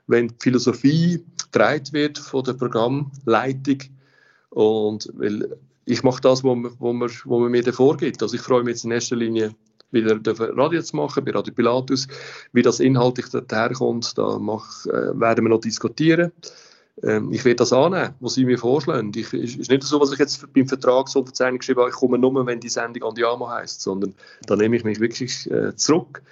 wenn 0.07 0.27
die 0.27 0.35
Philosophie 0.39 1.23
getragen 1.43 1.91
wird 1.91 2.17
von 2.17 2.43
der 2.43 2.53
Programmleitung 2.53 3.79
und 4.49 5.09
weil 5.13 5.57
ich 5.85 6.03
mache 6.03 6.21
das, 6.21 6.43
was 6.43 6.55
man, 6.55 6.71
wo 6.79 6.93
man, 6.93 7.09
wo 7.23 7.39
man 7.39 7.51
mir 7.51 7.63
da 7.63 7.71
vorgibt. 7.71 8.21
Also 8.21 8.35
ich 8.35 8.41
freue 8.41 8.63
mich 8.63 8.75
jetzt 8.75 8.85
in 8.85 8.91
erster 8.91 9.15
Linie 9.15 9.55
wieder 9.91 10.19
Radio 10.57 10.81
zu 10.81 10.97
machen, 10.97 11.23
bei 11.23 11.31
Radio 11.31 11.53
Pilatus. 11.53 12.07
Wie 12.51 12.61
das 12.61 12.81
inhaltlich 12.81 13.27
daherkommt, 13.29 14.17
da 14.17 14.37
mach, 14.37 14.85
äh, 14.87 15.17
werden 15.17 15.45
wir 15.45 15.49
noch 15.49 15.61
diskutieren. 15.61 16.33
Ähm, 17.03 17.31
ich 17.31 17.45
werde 17.45 17.57
das 17.57 17.73
annehmen, 17.73 18.15
was 18.19 18.33
Sie 18.33 18.45
mir 18.45 18.57
vorschlagen. 18.57 19.11
Es 19.15 19.33
ist 19.33 19.69
nicht 19.69 19.83
so, 19.83 19.99
was 19.99 20.11
ich 20.11 20.19
jetzt 20.19 20.51
beim 20.53 20.67
Vertrag 20.67 21.07
so 21.09 21.23
geschrieben 21.23 21.79
habe, 21.79 21.89
ich 21.89 21.95
komme 21.95 22.17
nur, 22.17 22.45
wenn 22.45 22.59
die 22.59 22.69
Sendung 22.69 23.09
Andiamo 23.09 23.49
heisst, 23.49 23.81
sondern 23.81 24.15
da 24.45 24.55
nehme 24.55 24.75
ich 24.75 24.83
mich 24.83 24.99
wirklich 24.99 25.49
äh, 25.51 25.75
zurück. 25.75 26.23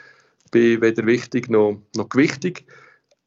Bin 0.51 0.81
weder 0.81 1.05
wichtig 1.05 1.49
noch, 1.49 1.77
noch 1.95 2.09
gewichtig. 2.09 2.65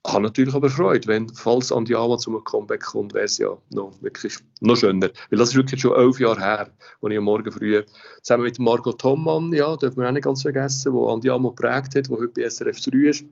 Habe 0.06 0.22
natürlich 0.22 0.54
aber 0.54 0.70
Freude, 0.70 1.06
wenn, 1.06 1.28
falls 1.28 1.70
Andiamo 1.70 2.16
zu 2.16 2.30
einem 2.30 2.44
Comeback 2.44 2.82
kommt, 2.82 3.14
wäre 3.14 3.26
es 3.26 3.38
ja 3.38 3.56
noch, 3.70 3.92
wirklich 4.00 4.36
noch 4.60 4.76
schöner. 4.76 5.10
Weil 5.28 5.38
das 5.38 5.50
ist 5.50 5.56
wirklich 5.56 5.80
schon 5.80 5.96
elf 5.96 6.18
Jahre 6.18 6.40
her, 6.40 6.70
als 7.02 7.12
ich 7.12 7.18
am 7.18 7.24
Morgen 7.24 7.52
früh 7.52 7.82
zusammen 8.22 8.44
mit 8.44 8.58
Margot 8.58 8.98
Thommann, 8.98 9.52
ja, 9.52 9.76
dürfen 9.76 10.00
wir 10.00 10.08
auch 10.08 10.12
nicht 10.12 10.24
ganz 10.24 10.42
vergessen, 10.42 10.92
wo 10.92 11.08
Andiamo 11.08 11.50
geprägt 11.50 11.94
hat, 11.94 12.08
wo 12.08 12.16
heute 12.16 12.40
bei 12.40 12.48
SRF 12.48 12.80
3 12.80 12.96
ist, 13.08 13.24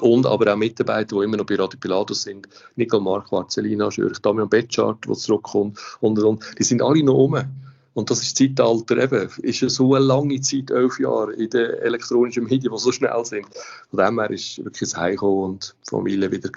und 0.00 0.26
aber 0.26 0.52
auch 0.52 0.56
Mitarbeiter, 0.56 1.16
die 1.16 1.24
immer 1.24 1.36
noch 1.36 1.46
bei 1.46 1.56
Radio 1.56 1.78
Pilatus 1.78 2.22
sind, 2.22 2.48
Nicole 2.76 3.02
Mark, 3.02 3.30
Marcelina 3.32 3.90
Schürch, 3.90 4.18
Damian 4.18 4.48
Betschart, 4.48 5.06
der 5.06 5.14
zurückkommt 5.14 5.78
und, 6.00 6.18
und 6.18 6.42
die 6.58 6.64
sind 6.64 6.82
alle 6.82 7.02
noch 7.02 7.14
um. 7.14 7.42
Und 7.94 8.10
das 8.10 8.22
ist 8.22 8.40
das 8.40 8.48
Zeitalter 8.48 8.96
eben, 8.96 9.28
ist 9.42 9.60
ja 9.60 9.68
so 9.68 9.94
eine 9.94 10.04
lange 10.04 10.40
Zeit, 10.40 10.70
elf 10.70 10.98
Jahre 10.98 11.34
in 11.34 11.50
den 11.50 11.74
elektronischen 11.74 12.44
Medien, 12.44 12.72
die 12.72 12.78
so 12.78 12.90
schnell 12.90 13.24
sind. 13.24 13.46
Von 13.90 13.98
dem 13.98 14.18
her 14.18 14.30
ist 14.30 14.58
wirklich 14.64 14.90
das 14.90 14.96
Heimkommen 14.96 15.44
und 15.44 15.74
die 15.86 15.90
Familie 15.90 16.30
wieder, 16.30 16.50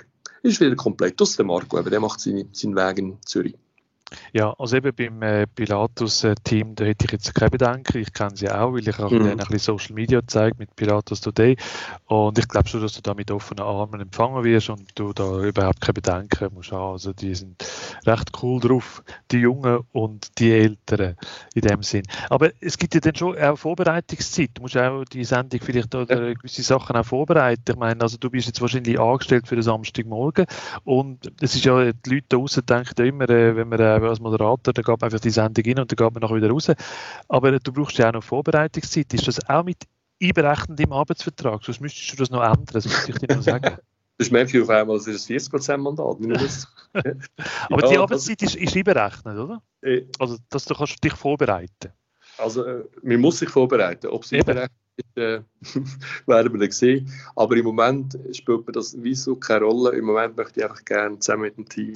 ist 0.44 0.62
wieder 0.62 0.76
komplett. 0.78 1.20
Das 1.20 1.32
ist 1.32 1.40
der 1.40 1.46
Marco, 1.46 1.78
aber 1.78 1.90
der 1.90 2.00
macht 2.00 2.22
seine, 2.22 2.48
seinen 2.54 2.78
Weg 2.78 3.00
in 3.00 3.18
Zürich. 3.26 3.56
Ja, 4.34 4.54
also 4.58 4.78
eben 4.78 4.94
beim 4.96 5.22
äh, 5.22 5.48
Pilatus-Team, 5.48 6.76
da 6.76 6.86
hätte 6.86 7.06
ich 7.06 7.12
jetzt 7.12 7.36
keine 7.36 7.52
Bedenken. 7.52 7.98
Ich 7.98 8.14
kenne 8.14 8.36
sie 8.36 8.50
auch, 8.50 8.74
weil 8.74 8.88
ich 8.88 9.00
auch 9.00 9.12
mhm. 9.12 9.28
ein 9.28 9.38
bisschen 9.38 9.60
Social 9.60 9.94
Media 9.96 10.22
zeige 10.26 10.56
mit 10.58 10.76
Pilatus 10.76 11.22
Today. 11.22 11.58
Und 12.06 12.38
ich 12.38 12.48
glaube 12.48 12.68
schon, 12.68 12.82
dass 12.82 12.94
du 12.94 13.02
da 13.02 13.14
mit 13.14 13.32
offenen 13.32 13.64
Armen 13.64 14.02
empfangen 14.02 14.44
wirst 14.44 14.70
und 14.70 14.88
du 14.96 15.14
da 15.14 15.42
überhaupt 15.42 15.82
keine 15.82 15.94
Bedenken 15.94 16.54
musst 16.54 16.72
haben. 16.72 16.94
Also 16.94 17.14
die 17.14 17.36
sind 17.36 17.64
recht 18.06 18.32
cool 18.42 18.60
drauf, 18.60 19.04
die 19.32 19.38
Jungen 19.38 19.80
und 19.92 20.38
die 20.40 20.52
Älteren 20.52 21.16
in 21.54 21.62
dem 21.62 21.84
Sinn. 21.84 22.04
Aber 22.30 22.52
es 22.62 22.78
gibt 22.78 22.94
ja 22.94 23.00
dann 23.00 23.16
schon 23.16 23.38
auch 23.38 23.58
Vorbereitungszeit. 23.58 24.52
Du 24.54 24.62
musst 24.62 24.78
auch 24.78 25.04
die 25.06 25.24
Sendung 25.24 25.60
vielleicht 25.62 25.94
oder 25.96 26.28
ja. 26.28 26.34
gewisse 26.34 26.64
Sachen 26.64 26.96
auch 26.96 27.06
vorbereiten. 27.06 27.72
Ich 27.72 27.76
meine, 27.76 28.02
also 28.02 28.18
du 28.18 28.30
bist 28.30 28.48
jetzt 28.48 28.62
wahrscheinlich 28.62 29.00
angestellt 29.00 29.48
für 29.48 29.56
den 29.56 29.64
Samstagmorgen 29.64 30.46
und 30.84 31.32
es 31.42 31.56
ist 31.56 31.66
ja, 31.66 31.92
die 31.92 32.10
Leute 32.10 32.26
da 32.30 32.38
draußen 32.38 32.66
denken 32.66 33.06
immer, 33.06 33.30
äh, 33.30 33.56
wenn 33.56 33.70
man 33.70 33.80
äh, 34.06 34.10
als 34.10 34.20
Moderator, 34.20 34.74
dann 34.74 34.84
geht 34.84 34.88
man 34.88 35.02
einfach 35.02 35.20
die 35.20 35.30
Sendung 35.30 35.66
rein 35.66 35.80
und 35.80 35.92
dann 35.92 35.96
geht 35.96 36.14
man 36.14 36.22
nachher 36.22 36.36
wieder 36.36 36.50
raus. 36.50 36.72
Aber 37.28 37.60
du 37.60 37.72
brauchst 37.72 37.98
ja 37.98 38.10
auch 38.10 38.14
noch 38.14 38.24
Vorbereitungszeit. 38.24 39.14
Ist 39.14 39.28
das 39.28 39.50
auch 39.50 39.64
mit 39.64 39.78
einberechnet 40.22 40.80
im 40.80 40.92
Arbeitsvertrag? 40.92 41.64
Sonst 41.64 41.82
müsstest 41.82 42.14
du 42.14 42.18
das 42.18 42.30
noch 42.30 42.44
ändern, 42.44 42.66
das 42.72 42.86
muss 42.86 43.10
ich 43.10 43.18
dir 43.18 43.36
noch 43.36 43.44
sagen. 43.44 43.78
Das 44.18 44.32
merke 44.32 44.58
ich 44.58 44.64
auf 44.64 44.70
einmal, 44.70 44.96
das 44.96 45.08
ist 45.08 45.30
ein 45.30 45.38
40%-Mandat. 45.38 46.62
Aber 47.70 47.84
ja, 47.84 47.90
die 47.90 47.98
Arbeitszeit 47.98 48.42
ist, 48.44 48.56
ist 48.56 48.74
einberechnet, 48.74 49.38
oder? 49.38 49.62
Äh, 49.82 50.04
also, 50.20 50.38
dass 50.50 50.64
du 50.64 50.74
kannst 50.74 51.04
dich 51.04 51.14
vorbereiten 51.14 51.92
Also, 52.38 52.64
äh, 52.64 52.86
man 53.04 53.20
muss 53.20 53.40
sich 53.40 53.50
vorbereiten. 53.50 54.08
Ob 54.08 54.24
es 54.24 54.32
einberechnet 54.32 54.72
ist, 54.72 54.85
äh, 55.16 55.42
werden 56.26 56.54
wir 56.54 56.60
dann 56.60 56.72
sehen. 56.72 57.12
Aber 57.36 57.56
im 57.56 57.66
Moment 57.66 58.18
spielt 58.32 58.66
mir 58.66 58.74
das 58.74 58.96
wieso 59.00 59.36
keine 59.36 59.66
Rolle. 59.66 59.98
Im 59.98 60.06
Moment 60.06 60.38
möchte 60.38 60.60
ich 60.60 60.66
einfach 60.66 60.84
gerne 60.86 61.20
zusammen 61.20 61.44
mit 61.44 61.58
dem 61.58 61.68
Team 61.68 61.94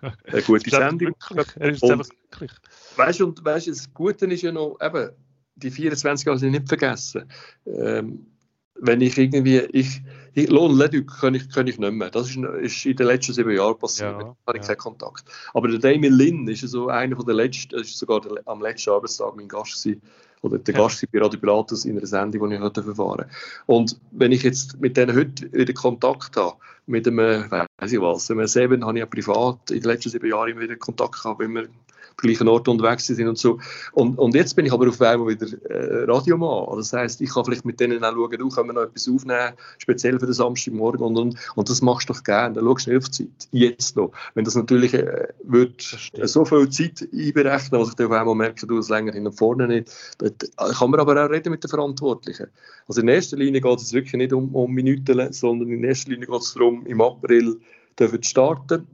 eine 0.00 0.42
gute 0.42 0.70
Sendung. 0.70 1.14
Er 1.58 1.70
ist 1.70 1.82
und, 1.82 2.08
glücklich. 2.30 2.52
Weißt 2.96 3.20
du, 3.20 3.26
und 3.26 3.44
weißt, 3.44 3.68
das 3.68 3.92
Gute 3.92 4.26
ist 4.26 4.42
ja 4.42 4.52
noch, 4.52 4.78
eben, 4.80 5.10
die 5.56 5.70
24 5.70 6.26
Jahre 6.26 6.38
sind 6.38 6.52
nicht 6.52 6.68
vergessen. 6.68 7.30
Ähm, 7.66 8.26
wenn 8.74 9.00
ich 9.00 9.16
irgendwie, 9.16 9.58
ich, 9.58 10.02
ich 10.34 10.50
Lohn 10.50 10.76
Leduc 10.76 11.20
kann 11.20 11.34
ich, 11.34 11.48
kann 11.50 11.66
ich 11.66 11.78
nicht 11.78 11.92
mehr. 11.92 12.10
Das 12.10 12.30
ist, 12.30 12.36
ist 12.36 12.86
in 12.86 12.96
den 12.96 13.06
letzten 13.06 13.32
sieben 13.32 13.54
Jahren 13.54 13.78
passiert. 13.78 14.12
Ja, 14.12 14.18
da 14.18 14.36
habe 14.46 14.58
ich 14.58 14.62
ja. 14.62 14.68
keinen 14.68 14.78
Kontakt. 14.78 15.24
Aber 15.54 15.68
der 15.68 15.78
Damien 15.78 16.14
Lin 16.14 16.48
ist 16.48 16.62
so 16.62 16.88
einer 16.88 17.14
von 17.14 17.26
der 17.26 17.34
letzten, 17.34 17.78
ist 17.78 17.96
sogar 17.96 18.20
der, 18.20 18.42
am 18.46 18.60
letzten 18.60 18.90
Arbeitstag 18.90 19.36
mein 19.36 19.48
Gast 19.48 19.84
gewesen, 19.84 20.02
oder 20.42 20.58
der 20.58 20.74
Gast 20.74 21.02
ja. 21.02 21.08
bei 21.10 21.20
Radio 21.20 21.40
Pilatus 21.40 21.84
in 21.84 21.96
einer 21.96 22.06
Sendung, 22.06 22.50
die 22.50 22.56
ich 22.56 22.60
heute 22.60 22.82
verfahren 22.82 23.26
Und 23.66 23.98
wenn 24.10 24.32
ich 24.32 24.42
jetzt 24.42 24.80
mit 24.80 24.96
denen 24.96 25.16
heute 25.16 25.50
wieder 25.52 25.72
Kontakt 25.72 26.36
habe, 26.36 26.56
mit 26.86 27.06
einem, 27.06 27.50
weiß 27.50 27.92
ich 27.92 28.00
was, 28.00 28.30
einem 28.30 28.46
Seven 28.46 28.84
habe 28.84 28.98
ich 28.98 29.00
ja 29.00 29.06
privat 29.06 29.70
in 29.70 29.80
den 29.80 29.90
letzten 29.90 30.10
sieben 30.10 30.28
Jahren 30.28 30.50
immer 30.50 30.60
wieder 30.60 30.76
Kontakt 30.76 31.22
gehabt, 31.22 31.40
wenn 31.40 31.54
wir 31.54 31.68
gleichen 32.16 32.48
Ort 32.48 32.68
unterwegs 32.68 33.06
sind 33.06 33.28
und 33.28 33.38
so. 33.38 33.58
Und, 33.92 34.18
und 34.18 34.34
jetzt 34.34 34.54
bin 34.54 34.66
ich 34.66 34.72
aber 34.72 34.88
auf 34.88 35.00
einmal 35.00 35.28
wieder 35.28 35.46
äh, 35.70 36.04
Radiomann. 36.04 36.68
Also 36.68 36.78
das 36.78 36.92
heisst, 36.92 37.20
ich 37.20 37.30
kann 37.32 37.44
vielleicht 37.44 37.64
mit 37.64 37.80
denen 37.80 38.02
auch 38.04 38.12
schauen, 38.12 38.38
du 38.38 38.48
können 38.48 38.68
wir 38.68 38.72
noch 38.74 38.82
etwas 38.82 39.08
aufnehmen, 39.08 39.52
speziell 39.78 40.18
für 40.18 40.26
den 40.26 40.34
Samstagmorgen 40.34 41.02
und, 41.02 41.16
und, 41.16 41.36
und 41.54 41.68
das 41.68 41.82
machst 41.82 42.08
du 42.08 42.12
doch 42.12 42.22
gerne. 42.22 42.54
Dann 42.54 42.64
schaust 42.64 42.86
du 42.86 42.96
auf 42.96 43.08
die 43.08 43.10
Zeit, 43.12 43.48
jetzt 43.52 43.96
noch. 43.96 44.12
Wenn 44.34 44.44
das 44.44 44.54
natürlich 44.54 44.94
äh, 44.94 45.28
wird 45.44 46.10
äh, 46.14 46.26
so 46.26 46.44
viel 46.44 46.68
Zeit 46.70 47.08
einberechnen, 47.12 47.80
was 47.80 47.90
ich 47.90 47.94
dann 47.94 48.06
auf 48.06 48.12
einmal 48.12 48.34
merke, 48.34 48.66
du 48.66 48.78
es 48.78 48.88
länger 48.88 49.12
hin 49.12 49.26
und 49.26 49.32
vorne 49.32 49.66
nicht, 49.68 49.92
dann 50.18 50.32
kann 50.72 50.90
man 50.90 51.00
aber 51.00 51.24
auch 51.24 51.30
reden 51.30 51.50
mit 51.50 51.62
den 51.64 51.68
Verantwortlichen. 51.70 52.48
Also 52.88 53.00
in 53.00 53.08
erster 53.08 53.36
Linie 53.36 53.60
geht 53.60 53.78
es 53.78 53.92
wirklich 53.92 54.14
nicht 54.14 54.32
um, 54.32 54.54
um 54.54 54.72
Minuten, 54.72 55.32
sondern 55.32 55.68
in 55.68 55.84
erster 55.84 56.10
Linie 56.10 56.26
geht 56.26 56.40
es 56.40 56.54
darum, 56.54 56.86
im 56.86 57.00
April 57.00 57.60
dürfen 57.98 58.22
starten. 58.22 58.86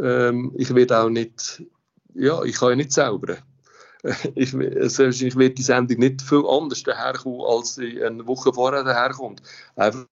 Ähm, 0.00 0.52
ich 0.56 0.74
werde 0.74 0.98
auch 0.98 1.10
nicht 1.10 1.62
ja, 2.18 2.42
ich 2.42 2.56
kann 2.56 2.70
ja 2.70 2.76
nicht 2.76 2.92
zaubern. 2.92 3.38
Ich, 4.36 4.54
ich 4.54 5.36
werde 5.36 5.54
die 5.54 5.62
Sendung 5.62 5.98
nicht 5.98 6.22
viel 6.22 6.44
anders 6.48 6.84
daherkommen, 6.84 7.40
als 7.44 7.74
sie 7.74 8.00
eine 8.00 8.24
Woche 8.28 8.52
vorher 8.52 8.84
daherkommt. 8.84 9.42
Einfach 9.74 10.06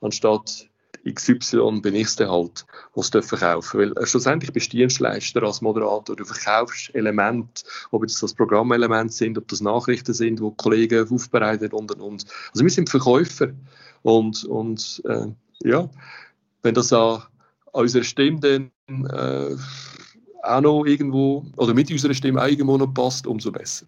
anstatt 0.00 0.68
XY 1.08 1.80
bin 1.80 1.94
ich 1.94 2.08
es 2.08 2.16
dann 2.16 2.30
halt, 2.30 2.64
was 2.94 3.10
es 3.14 3.26
verkaufen 3.26 3.80
Weil 3.80 3.92
äh, 3.96 4.06
schlussendlich 4.06 4.52
bist 4.52 4.72
du 4.72 4.76
Dienstleister 4.76 5.42
als 5.42 5.60
Moderator. 5.60 6.16
Du 6.16 6.24
verkaufst 6.24 6.94
Elemente, 6.94 7.64
ob 7.90 8.04
es 8.04 8.20
das 8.20 8.34
Programmelement 8.34 9.12
sind, 9.12 9.38
ob 9.38 9.48
das 9.48 9.60
Nachrichten 9.60 10.14
sind, 10.14 10.40
die 10.40 10.52
Kollegen 10.56 11.08
aufbereiten 11.08 11.72
und 11.72 11.92
und 11.92 12.00
und. 12.00 12.26
Also 12.52 12.64
wir 12.64 12.70
sind 12.70 12.90
Verkäufer. 12.90 13.48
Und, 14.02 14.44
und 14.44 15.02
äh, 15.04 15.26
ja, 15.62 15.88
wenn 16.62 16.74
das 16.74 16.92
an, 16.92 17.22
an 17.72 17.82
unserer 17.82 18.04
Stimme 18.04 18.40
dann 18.40 19.06
äh, 19.06 19.56
auch 20.42 20.60
noch 20.60 20.84
irgendwo, 20.84 21.44
oder 21.56 21.74
mit 21.74 21.90
unserer 21.90 22.14
Stimme 22.14 22.46
irgendwo 22.48 22.76
noch 22.76 22.92
passt, 22.92 23.26
umso 23.26 23.52
besser. 23.52 23.86